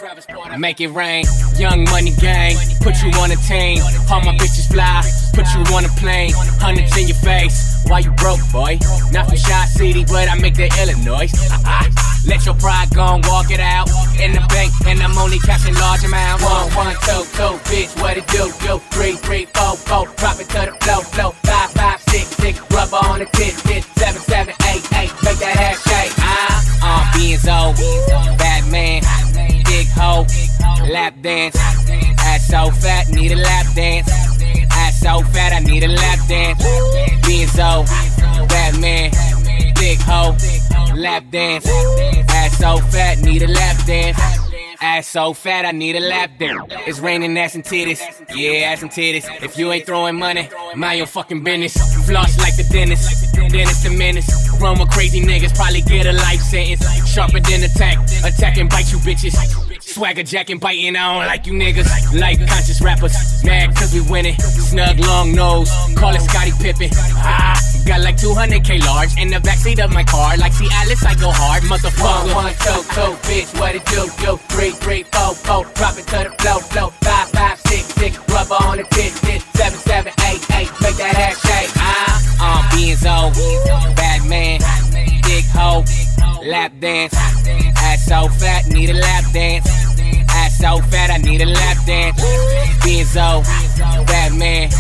make 0.59 0.80
it 0.80 0.89
rain. 0.89 1.24
Young 1.57 1.85
money 1.85 2.12
gang, 2.20 2.57
put 2.80 3.01
you 3.03 3.11
on 3.20 3.30
a 3.30 3.37
team. 3.37 3.82
All 4.11 4.20
my 4.20 4.35
bitches 4.37 4.70
fly, 4.70 5.03
put 5.32 5.47
you 5.55 5.74
on 5.74 5.85
a 5.85 5.89
plane. 6.01 6.32
Hundreds 6.61 6.97
in 6.97 7.09
your 7.09 7.16
face. 7.16 7.85
Why 7.87 8.01
you 8.01 8.11
broke, 8.12 8.41
boy? 8.53 8.78
Not 9.12 9.28
from 9.28 9.37
Shot 9.37 9.68
City, 9.68 10.05
but 10.05 10.28
I 10.28 10.35
make 10.37 10.55
the 10.55 10.70
Illinois. 10.80 11.30
Uh-uh. 11.51 11.91
Let 12.26 12.47
your 12.47 12.55
pride 12.55 12.89
go 12.95 13.05
and 13.05 13.24
walk 13.26 13.51
it 13.51 13.61
out. 13.61 13.89
In 14.18 14.32
the 14.32 14.45
bank, 14.49 14.72
and 14.87 15.01
I'm 15.03 15.16
only 15.18 15.39
cashing 15.39 15.74
large 15.74 16.05
amounts. 16.05 16.43
One, 16.43 16.70
one, 16.72 16.95
two, 17.05 17.24
two, 17.37 17.53
bitch, 17.68 18.01
what 18.01 18.16
it 18.16 18.26
do, 18.28 18.51
do? 18.66 18.78
Three, 18.91 19.12
three, 19.16 19.47
four, 19.47 19.76
four, 19.76 20.07
drop 20.16 20.41
it 20.41 20.49
to 20.49 20.72
the 20.72 20.76
flow, 20.80 21.01
flow. 21.01 21.30
Five, 21.45 21.70
five, 21.72 22.04
six, 22.15 22.29
six, 22.37 22.61
rubber 22.71 23.01
on 23.11 23.19
the 23.19 23.27
tit, 23.37 23.55
tit. 23.67 23.83
Seven, 23.99 24.23
seven, 24.23 24.55
eight, 24.71 24.85
eight, 25.01 25.12
make 25.25 25.39
that 25.43 25.57
hair 25.59 25.75
shake. 25.87 26.12
Ah, 26.19 26.55
uh, 26.87 27.03
Benzo, 27.15 27.75
Batman, 28.39 29.03
big 29.65 29.89
hoe, 29.99 30.27
lap 30.93 31.15
dance. 31.23 31.57
Ass 32.31 32.47
so 32.47 32.71
fat, 32.71 33.09
need 33.09 33.33
a 33.33 33.37
lap 33.37 33.67
dance. 33.75 34.09
Ass 34.71 35.01
so 35.01 35.23
fat, 35.33 35.53
I 35.53 35.59
need 35.61 35.83
a 35.83 35.89
lap 35.89 36.21
dance. 36.29 36.62
Benzo, 37.27 37.85
Batman, 38.49 39.11
big 39.75 39.99
hoe, 40.03 40.37
lap 40.95 41.25
dance. 41.31 41.67
Ass 42.31 42.59
so 42.59 42.79
fat, 42.93 43.19
need 43.23 43.43
a 43.43 43.49
lap 43.49 43.77
dance. 43.87 44.04
Ass 44.95 45.09
so 45.09 45.32
fat, 45.32 45.64
I 45.64 45.72
need 45.72 45.97
a 45.97 46.01
lap 46.01 46.30
dance. 46.38 46.72
It's 46.86 47.01
raining 47.01 47.36
ass 47.36 47.57
and 47.57 47.64
titties. 47.64 47.99
Yeah, 48.32 48.70
ass 48.70 48.82
and 48.82 48.92
titties. 48.92 49.26
If 49.42 49.59
you 49.59 49.72
ain't 49.72 49.86
throwing 49.86 50.14
money, 50.14 50.49
mind 50.76 50.99
your 50.99 51.09
fucking 51.09 51.42
business. 51.42 51.74
Floss 52.07 52.38
like 52.38 52.55
the 52.55 52.62
dentist. 52.70 53.34
Dennis 53.34 53.82
the 53.82 53.90
menace. 53.90 54.28
With 54.61 54.90
crazy 54.90 55.20
niggas, 55.20 55.57
probably 55.57 55.82
get 55.82 56.07
a 56.07 56.12
life 56.12 56.40
sentence. 56.40 56.86
Sharper 57.12 57.40
than 57.40 57.64
attack. 57.64 57.99
Attack 58.24 58.59
and 58.59 58.70
bite 58.70 58.92
you 58.92 58.99
bitches. 58.99 59.34
Swagger 59.95 60.24
jacking, 60.24 60.59
biting, 60.59 60.97
I 60.97 61.14
don't 61.14 61.26
like 61.28 61.47
you 61.47 61.53
niggas. 61.53 61.86
Like 62.18 62.45
conscious 62.49 62.82
rappers, 62.82 63.14
mad 63.45 63.76
cause 63.76 63.95
we 63.95 64.01
winning. 64.11 64.34
Snug 64.34 64.99
long 64.99 65.30
nose, 65.30 65.70
call 65.95 66.12
it 66.12 66.20
Scottie 66.20 66.51
Pippen. 66.59 66.90
Ah, 67.22 67.55
got 67.86 68.01
like 68.01 68.16
200k 68.16 68.84
large 68.84 69.16
in 69.16 69.28
the 69.28 69.38
backseat 69.38 69.78
of 69.78 69.92
my 69.92 70.03
car. 70.03 70.36
Like 70.36 70.53
see 70.53 70.66
Alice, 70.82 71.05
I 71.05 71.14
go 71.14 71.30
hard, 71.30 71.62
motherfucker. 71.70 72.34
One, 72.34 72.51
two, 72.59 72.82
two, 72.90 73.14
bitch, 73.30 73.55
what 73.61 73.76
it 73.76 73.86
do, 73.86 74.11
do? 74.18 74.36
Three, 74.51 74.72
three, 74.72 75.05
four, 75.14 75.32
four, 75.32 75.62
drop 75.78 75.95
it 75.95 76.11
to 76.11 76.26
the 76.26 76.34
flow, 76.42 76.59
flow. 76.59 76.90
Five, 76.99 77.30
five, 77.30 77.61
six, 77.61 77.86
six, 77.95 78.18
rubber 78.34 78.59
on 78.66 78.78
the 78.78 78.84
tit, 78.90 79.14
tit. 79.22 79.42
Seven, 79.55 79.78
seven, 79.78 80.12
eight, 80.26 80.42
eight, 80.59 80.74
make 80.82 80.99
that 80.99 81.14
hair 81.14 81.38
shake. 81.38 81.70
Ah, 81.78 82.18
uh, 82.42 82.62
Benzo, 82.74 83.30
Batman, 83.95 84.59
big 85.22 85.45
hoe, 85.55 85.84
lap 86.51 86.72
dance. 86.80 87.14
Ass 87.14 88.07
so 88.07 88.26
fat, 88.26 88.66
need 88.66 88.90
a 88.90 88.95
lap 88.95 89.24
dance. 89.32 89.84
Ass 90.55 90.61
so 90.61 90.79
fat, 90.89 91.11
I 91.11 91.17
need 91.19 91.43
a 91.43 91.47
lap 91.47 91.85
dance. 91.85 92.21
Benzo, 92.87 93.43
Batman, 94.07 94.71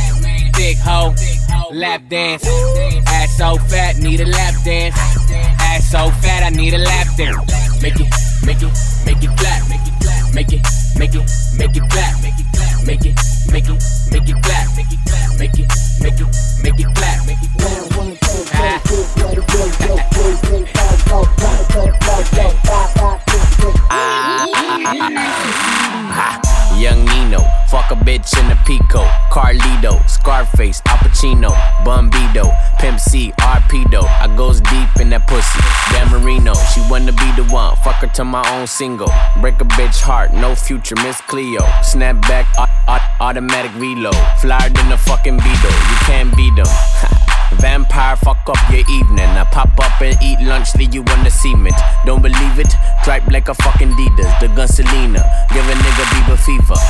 big 0.54 0.76
hoe, 0.78 1.12
lap 1.72 2.00
dance. 2.08 2.46
Ass 3.08 3.36
so 3.36 3.56
fat, 3.56 3.96
need 3.96 4.20
a 4.20 4.26
lap 4.26 4.54
dance. 4.64 4.94
Ass 5.58 5.90
so 5.90 6.10
fat, 6.22 6.44
I 6.44 6.50
need 6.50 6.74
a 6.74 6.78
lap 6.78 7.08
dance. 7.16 7.38
Make 7.82 7.98
it, 7.98 8.06
make 8.46 8.62
it, 8.62 8.70
make 9.04 9.22
it 9.22 9.36
clap, 9.36 9.68
make 9.68 9.82
it 9.82 9.94
clap, 10.00 10.34
make 10.34 10.52
it, 10.52 10.62
make 10.96 11.14
it, 11.14 11.26
make 11.58 11.76
it 11.76 11.82
clap, 11.90 12.22
make 12.22 12.38
it 12.38 12.46
clap, 12.54 12.86
make 12.86 13.04
it, 13.04 13.18
make 13.50 13.66
it, 13.68 13.82
make 14.12 14.28
it 14.28 14.44
clap, 14.44 14.76
make 14.76 14.92
it 14.92 15.00
clap, 15.06 15.38
make 15.40 15.58
it, 15.58 15.66
make 16.00 16.20
it, 16.20 16.28
make 16.62 16.78
it 16.78 16.94
clap, 16.94 17.26
make 17.26 17.42
it 17.42 17.54
Young 26.76 27.04
Nino, 27.04 27.38
fuck 27.68 27.90
a 27.92 27.94
bitch 27.94 28.36
in 28.42 28.50
a 28.50 28.56
Pico, 28.66 29.04
Carlito, 29.30 30.02
Scarface, 30.10 30.82
Al 30.86 30.96
Pacino, 30.98 31.50
Bumbido, 31.84 32.52
Pimp 32.80 32.98
C, 32.98 33.32
Arpedo. 33.40 34.02
I 34.20 34.26
goes 34.36 34.60
deep 34.60 34.88
in 35.00 35.10
that 35.10 35.28
pussy. 35.28 35.60
Dan 35.92 36.10
Marino, 36.10 36.54
she 36.74 36.80
wanna 36.90 37.12
be 37.12 37.30
the 37.36 37.44
one. 37.52 37.76
Fuck 37.84 37.96
her 38.02 38.08
to 38.08 38.24
my 38.24 38.42
own 38.50 38.66
single. 38.66 39.10
Break 39.40 39.60
a 39.60 39.64
bitch 39.64 40.00
heart, 40.00 40.32
no 40.34 40.56
future, 40.56 40.96
Miss 40.96 41.20
Cleo. 41.20 41.64
Snap 41.82 42.20
back, 42.22 42.46
au- 42.58 42.66
au- 42.92 43.26
automatic 43.28 43.70
reload. 43.76 44.16
Flyer 44.40 44.70
than 44.70 44.90
a 44.90 44.98
fucking 44.98 45.36
Beetle, 45.36 45.70
you 45.70 45.96
can't 46.06 46.36
beat 46.36 46.54
them. 46.56 46.66
Vampire, 47.60 48.16
fuck 48.16 48.38
up 48.46 48.58
your 48.70 48.84
evening. 48.90 49.28
I 49.36 49.44
pop 49.50 49.70
up 49.78 50.00
and 50.00 50.16
eat 50.22 50.40
lunch, 50.40 50.74
leave 50.76 50.94
you 50.94 51.02
on 51.02 51.24
the 51.24 51.30
cement. 51.30 51.74
Don't 52.04 52.22
believe 52.22 52.58
it? 52.58 52.74
Dripe 53.04 53.26
like 53.28 53.48
a 53.48 53.54
fucking 53.54 53.90
Adidas, 53.90 54.40
the 54.40 54.48
gun 54.48 54.68
Selena. 54.68 55.22
Give 55.52 55.64
a 55.66 55.74
nigga 55.74 56.04
Bieber 56.12 56.38
fever. 56.38 56.80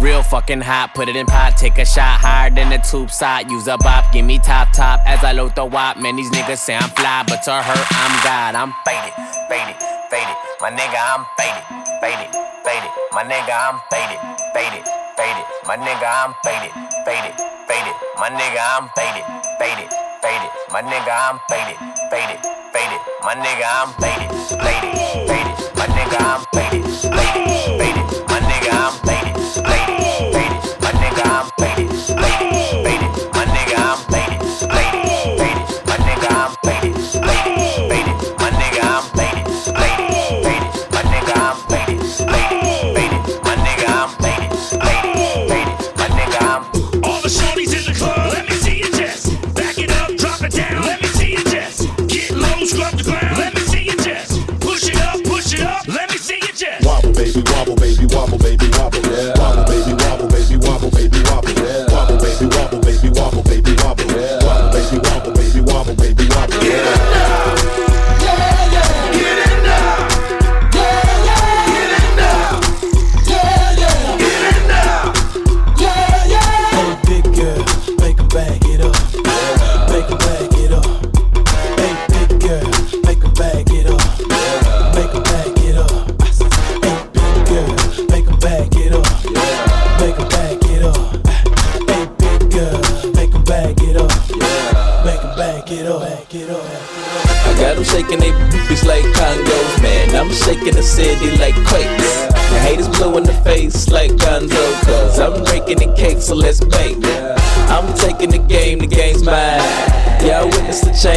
Real 0.00 0.24
fucking 0.24 0.60
hot, 0.60 0.92
put 0.94 1.08
it 1.08 1.14
in 1.14 1.24
pot, 1.24 1.56
take 1.56 1.78
a 1.78 1.86
shot 1.86 2.18
higher 2.18 2.50
than 2.50 2.68
the 2.68 2.78
tube 2.78 3.10
side. 3.10 3.48
Use 3.48 3.68
a 3.68 3.78
bop, 3.78 4.12
give 4.12 4.24
me 4.26 4.38
top 4.38 4.72
top 4.72 5.00
as 5.06 5.22
I 5.22 5.30
load 5.32 5.54
the 5.54 5.64
wop. 5.64 5.96
Man, 5.98 6.16
these 6.16 6.30
niggas 6.30 6.58
say 6.58 6.74
I'm 6.74 6.90
fly, 6.90 7.22
but 7.28 7.42
to 7.44 7.52
her, 7.54 7.84
I'm 7.94 8.14
God. 8.26 8.58
I'm 8.58 8.74
faded, 8.84 9.14
faded, 9.48 9.78
faded. 10.10 10.36
My 10.60 10.74
nigga, 10.74 10.98
I'm 10.98 11.22
faded, 11.38 11.64
faded, 12.02 12.30
faded. 12.66 12.90
My 13.12 13.22
nigga, 13.22 13.54
I'm 13.54 13.78
faded, 13.86 14.18
faded, 14.52 14.82
faded. 15.16 15.44
My 15.66 15.76
nigga, 15.76 16.06
I'm 16.06 16.34
faded, 16.44 16.72
faded, 17.04 17.34
faded. 17.68 17.96
My 18.18 18.30
nigga, 18.30 18.60
I'm 18.60 18.88
faded, 18.96 19.24
faded, 19.58 19.90
faded. 20.22 20.50
My 20.70 20.82
nigga, 20.82 21.12
I'm 21.12 21.38
faded, 21.48 21.78
faded, 22.10 22.40
faded. 22.72 23.00
My 23.22 23.34
nigga, 23.34 23.66
I'm 23.78 23.90
faded, 24.02 24.30
faded, 24.62 24.94
faded. 25.28 25.56
My 25.76 25.86
nigga, 25.86 26.18
I'm 26.20 26.44
faded, 26.52 26.84
faded. 26.84 27.53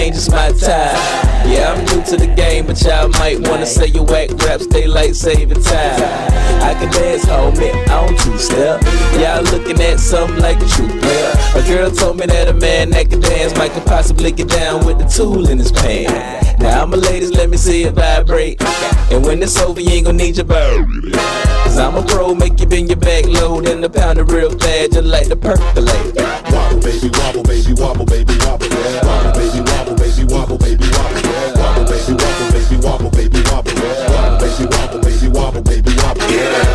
Witness 0.07 0.27
the 0.27 0.31
change, 0.31 0.51
it's 0.51 0.63
my 0.63 0.67
time. 0.67 1.27
Yeah, 1.49 1.73
I'm 1.73 1.85
new 1.85 2.03
to 2.03 2.17
the 2.17 2.33
game, 2.35 2.65
but 2.65 2.81
y'all 2.81 3.09
might 3.19 3.39
wanna 3.47 3.65
say 3.65 3.87
you 3.87 4.03
whack 4.03 4.31
raps, 4.43 4.67
they 4.67 4.87
like 4.87 5.15
saving 5.15 5.61
time. 5.61 6.01
I 6.61 6.73
can 6.73 6.91
dance, 6.91 7.25
homie, 7.25 7.71
on 7.89 8.15
two 8.17 8.37
step. 8.37 8.81
Y'all 9.19 9.43
looking 9.43 9.79
at 9.81 9.99
something 9.99 10.39
like 10.39 10.57
a 10.57 10.67
true 10.67 10.87
player. 10.87 11.33
A 11.55 11.61
girl 11.67 11.91
told 11.91 12.19
me 12.19 12.25
that 12.25 12.47
a 12.47 12.53
man 12.53 12.89
that 12.91 13.09
can 13.09 13.21
dance 13.21 13.55
might 13.57 13.71
could 13.71 13.85
possibly 13.85 14.31
get 14.31 14.49
down 14.49 14.85
with 14.85 14.97
the 14.97 15.05
tool 15.05 15.49
in 15.49 15.57
his 15.57 15.71
pants. 15.71 16.59
Now 16.59 16.83
I'm 16.83 16.93
a 16.93 16.97
ladies, 16.97 17.31
let 17.31 17.49
me 17.49 17.57
see 17.57 17.83
it 17.83 17.93
vibrate. 17.93 18.61
And 19.11 19.23
when 19.23 19.41
it's 19.41 19.57
over, 19.61 19.79
you 19.79 19.91
ain't 19.91 20.05
gonna 20.05 20.17
need 20.17 20.37
your 20.37 20.45
bird. 20.45 20.85
Cause 21.63 21.77
I'm 21.77 21.95
a 21.95 22.03
pro, 22.03 22.33
make 22.33 22.59
you 22.59 22.65
bend 22.65 22.89
your 22.89 22.97
back 22.97 23.25
low, 23.25 23.61
then 23.61 23.81
the 23.81 23.89
pound 23.89 24.19
it 24.19 24.23
real 24.23 24.51
fast, 24.51 24.93
just 24.93 25.03
like 25.03 25.27
the 25.27 25.35
percolate. 25.35 26.15
Wobble, 26.51 26.81
baby, 26.81 27.09
wobble, 27.13 27.43
baby, 27.43 27.73
wobble, 27.73 28.05
baby, 28.05 28.37
wobble. 28.39 28.67
Baby, 28.67 28.73
wobble, 29.05 29.33
baby, 29.33 29.59
wobble, 29.59 29.76
Yeah. 36.29 36.66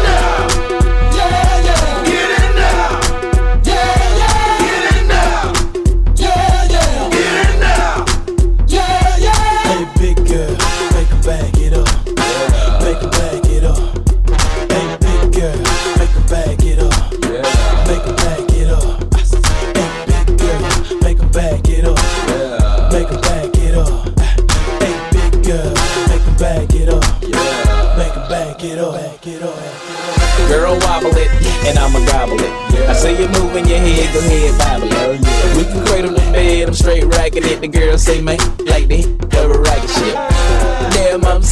Moving 33.32 33.66
your 33.66 33.78
head, 33.78 34.12
go 34.14 34.20
ahead, 34.20 34.58
bobble 34.58 34.88
it. 34.92 35.56
We 35.56 35.64
can 35.64 35.86
cradle 35.86 36.12
the 36.12 36.20
bed, 36.32 36.68
I'm 36.68 36.74
straight 36.74 37.04
rocking 37.04 37.44
it. 37.44 37.60
The 37.60 37.68
girls 37.68 38.02
say, 38.02 38.20
man, 38.20 38.38
like 38.66 38.88
the 38.88 39.02
cover 39.30 39.60
rocket 39.60 39.90
shit. 39.90 40.31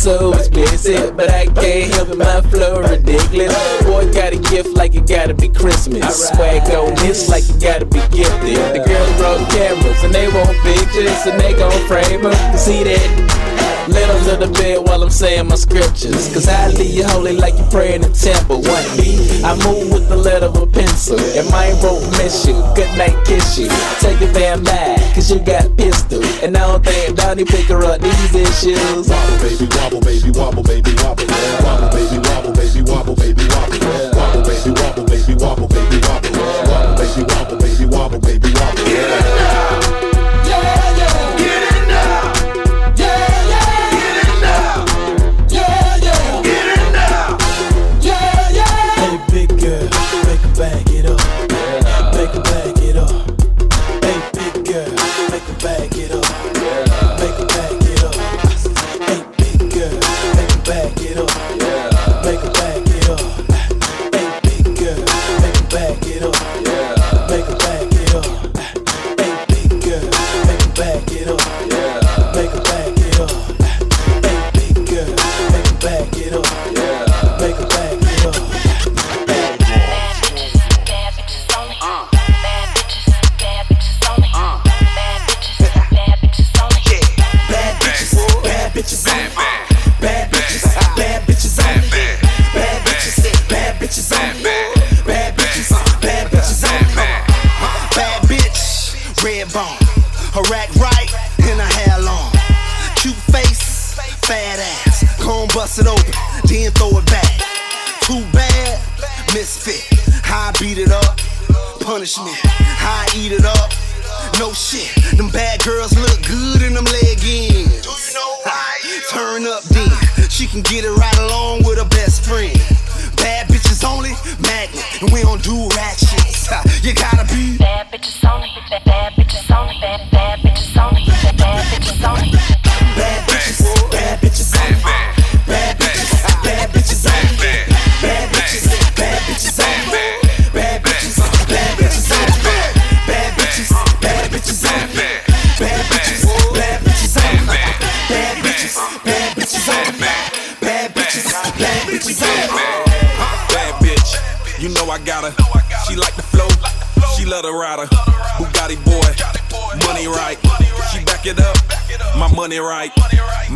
So 0.01 0.33
expensive, 0.33 1.15
but 1.15 1.29
I 1.29 1.45
can't 1.45 1.93
help 1.93 2.09
it, 2.09 2.17
my 2.17 2.41
flow 2.49 2.81
ridiculous. 2.81 3.53
Boy, 3.83 4.11
got 4.15 4.33
a 4.33 4.39
gift 4.49 4.75
like 4.75 4.95
it 4.95 5.07
gotta 5.07 5.35
be 5.35 5.51
Christmas. 5.51 6.31
Swag 6.31 6.63
on 6.71 6.95
this 6.95 7.29
like 7.29 7.45
it 7.47 7.61
gotta 7.61 7.85
be 7.85 8.01
gifted. 8.09 8.57
The 8.57 8.83
girls 8.83 9.21
roll 9.21 9.45
cameras 9.53 10.03
and 10.03 10.15
they 10.15 10.27
want 10.29 10.57
pictures 10.65 11.27
and 11.27 11.39
they 11.39 11.53
gon' 11.53 11.87
frame 11.87 12.23
them. 12.23 12.57
See 12.57 12.83
that? 12.83 13.51
Let 13.89 14.07
them 14.07 14.41
to 14.41 14.47
the 14.47 14.53
bed 14.53 14.87
while 14.87 15.03
I'm 15.03 15.11
saying 15.11 15.49
my 15.49 15.57
scriptures. 15.57 16.33
Cause 16.33 16.47
I 16.47 16.69
leave 16.69 16.95
you 16.95 17.05
holy 17.05 17.37
like 17.37 17.59
you 17.59 17.65
pray 17.71 17.95
in 17.95 18.03
the 18.03 18.09
temple. 18.09 18.63
One 18.63 18.87
beat, 18.97 19.43
I 19.43 19.57
move 19.65 19.91
with 19.91 20.09
the 20.09 20.17
letter 20.17 20.47
of 20.47 20.57
a 20.57 20.67
pencil. 20.67 21.19
And 21.19 21.49
my 21.51 21.75
won't 21.83 22.07
miss 22.17 22.47
you. 22.47 22.55
Good 22.77 22.93
night, 22.97 23.17
kiss 23.27 23.59
you. 23.59 23.69
Take 23.99 24.23
it 24.23 24.33
damn 24.33 24.63
back, 24.63 25.01
cause 25.15 25.31
you 25.31 25.41
got 25.41 25.77
pistol. 25.77 26.23
And 26.45 26.57
I 26.57 26.61
don't 26.71 26.85
think 26.85 27.17
Donnie 27.17 27.45
pick 27.45 27.67
her 27.67 27.83
up 27.85 28.01
these 28.01 28.35
issues. 28.35 29.09
Baby, 29.43 29.67
wobble, 29.91 30.07
baby, 30.07 30.31
wobble, 30.31 30.63
baby, 30.63 30.95
wobble. 31.03 31.25
Wobble, 31.65 31.91
baby, 31.91 32.19
wobble, 32.29 32.53
baby, 32.53 32.83
wobble, 32.83 33.15
baby, 33.17 33.43
wobble. 33.49 33.79
Wobble, 34.15 34.43
baby, 34.43 34.71
wobble, 34.71 35.05
baby, 35.05 35.35
wobble, 35.35 35.69
baby, 35.69 36.01
wobble. 36.07 36.31
Wobble, 36.71 36.97
baby, 36.97 37.23
wobble, 37.27 37.57
baby, 37.59 37.87
wobble, 37.87 38.21
baby, 38.21 38.53
wobble. 38.55 38.85
Hey, 38.85 39.90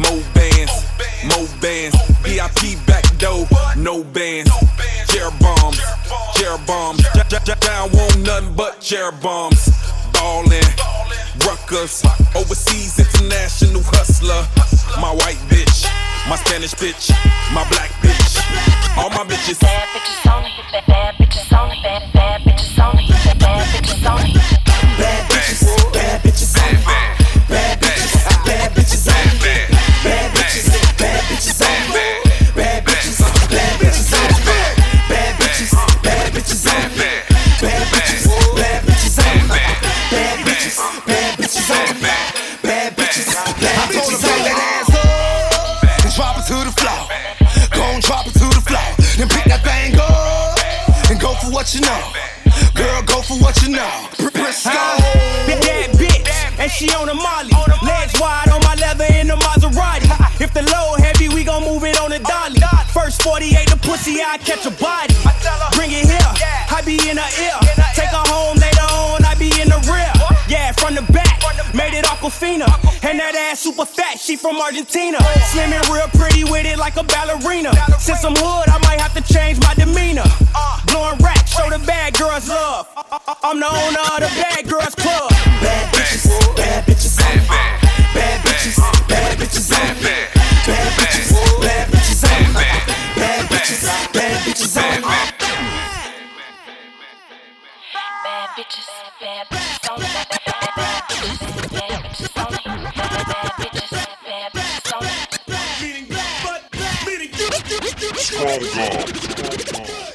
More 0.04 0.22
bands, 0.34 0.72
more 1.24 1.48
bands. 1.60 1.96
VIP 2.22 2.78
back 2.86 3.04
door, 3.18 3.46
no 3.76 4.02
bands. 4.04 4.50
Chair 5.08 5.30
bombs, 5.40 5.80
chair 6.36 6.58
bombs. 6.66 7.02
Down 7.60 7.90
won't 7.92 8.18
nothing 8.20 8.54
but 8.54 8.80
chair 8.80 9.12
bombs. 9.12 9.68
Ballin', 10.12 10.62
Ruckers, 11.44 12.04
overseas 12.36 12.98
international 12.98 13.82
hustler. 13.84 14.46
My 15.00 15.10
white 15.12 15.40
bitch, 15.48 15.86
my 16.28 16.36
Spanish 16.36 16.74
bitch, 16.74 17.10
my 17.54 17.66
black 17.68 17.90
bitch. 18.02 18.38
All 18.96 19.10
my 19.10 19.24
bitches. 19.24 19.60
Bad 19.60 19.88
bitches 19.88 20.32
only, 20.32 20.50
bad, 20.86 21.14
bitches 21.14 21.58
only, 21.58 21.76
bad, 22.12 22.40
bitches 22.42 22.78
only, 22.78 23.08
bad 23.38 23.66
bitches 23.74 24.10
only. 24.10 24.43
What 51.54 51.72
you 51.72 51.80
know. 51.80 52.12
Girl, 52.74 53.02
go 53.06 53.22
for 53.22 53.38
what 53.38 53.54
you 53.62 53.70
know. 53.70 54.08
Briscoe. 54.18 54.74
Big 55.46 55.62
bad 55.62 55.90
bitch, 55.94 56.26
and 56.58 56.68
she 56.68 56.90
on 56.90 57.08
a 57.08 57.14
molly. 57.14 57.54
Legs 57.86 58.12
wide 58.18 58.50
on 58.50 58.60
my 58.66 58.74
leather 58.74 59.06
in 59.14 59.28
the 59.28 59.36
Maserati. 59.38 60.10
If 60.42 60.52
the 60.52 60.62
load 60.74 60.98
heavy, 60.98 61.28
we 61.28 61.44
gon' 61.44 61.62
move 61.62 61.84
it 61.84 61.98
on 62.00 62.10
the 62.10 62.18
dolly. 62.18 62.58
First 62.92 63.22
48, 63.22 63.70
the 63.70 63.76
pussy, 63.76 64.18
I 64.20 64.38
catch 64.38 64.66
a 64.66 64.72
body. 64.72 65.14
Bring 65.78 65.92
it 65.92 66.10
here, 66.10 66.34
I 66.74 66.82
be 66.84 66.98
in 67.08 67.18
her 67.18 67.30
ear. 67.38 67.58
Take 67.94 68.10
her 68.10 68.23
Aquafina. 72.24 72.64
And 73.04 73.20
that 73.20 73.36
ass 73.36 73.60
super 73.60 73.84
fat, 73.84 74.18
she 74.18 74.36
from 74.36 74.56
Argentina. 74.56 75.18
Slim 75.52 75.72
and 75.72 75.84
real 75.92 76.08
pretty 76.16 76.44
with 76.44 76.64
it 76.64 76.78
like 76.78 76.96
a 76.96 77.04
ballerina. 77.04 77.72
Since 78.00 78.24
I'm 78.24 78.32
hood, 78.32 78.68
I 78.72 78.78
might 78.88 79.00
have 79.00 79.12
to 79.12 79.20
change 79.32 79.60
my 79.60 79.74
demeanor. 79.74 80.24
Blowing 80.88 81.20
racks, 81.20 81.52
show 81.52 81.68
the 81.68 81.78
bad 81.84 82.16
girls 82.16 82.48
love. 82.48 82.88
I'm 83.44 83.60
the 83.60 83.68
owner 83.68 84.00
of 84.16 84.20
the 84.24 84.32
bad 84.40 84.64
girls 84.64 84.94
club. 84.96 85.28
Bad 85.60 85.92
bitches, 85.92 86.24
bad 86.56 86.84
bitches 86.88 87.20
only. 87.20 87.44
Bad 88.16 88.40
bitches, 88.40 88.80
bad 89.08 89.36
bitches 89.36 89.68
only. 89.76 90.24
Bad 90.64 90.88
bitches, 90.96 91.28
bad 91.60 91.92
bitches 91.92 92.24
only. 92.24 92.64
Bad 93.20 93.44
bitches, 93.52 93.84
bad 94.16 94.36
bitches 94.48 94.76
only. 94.80 95.12
Bad 98.24 98.48
bitches, 98.56 98.56
bad 98.56 98.56
bitches 98.56 98.88
only, 98.88 99.12
bad, 99.20 99.73
Oh, 108.46 108.58
God. 108.74 110.13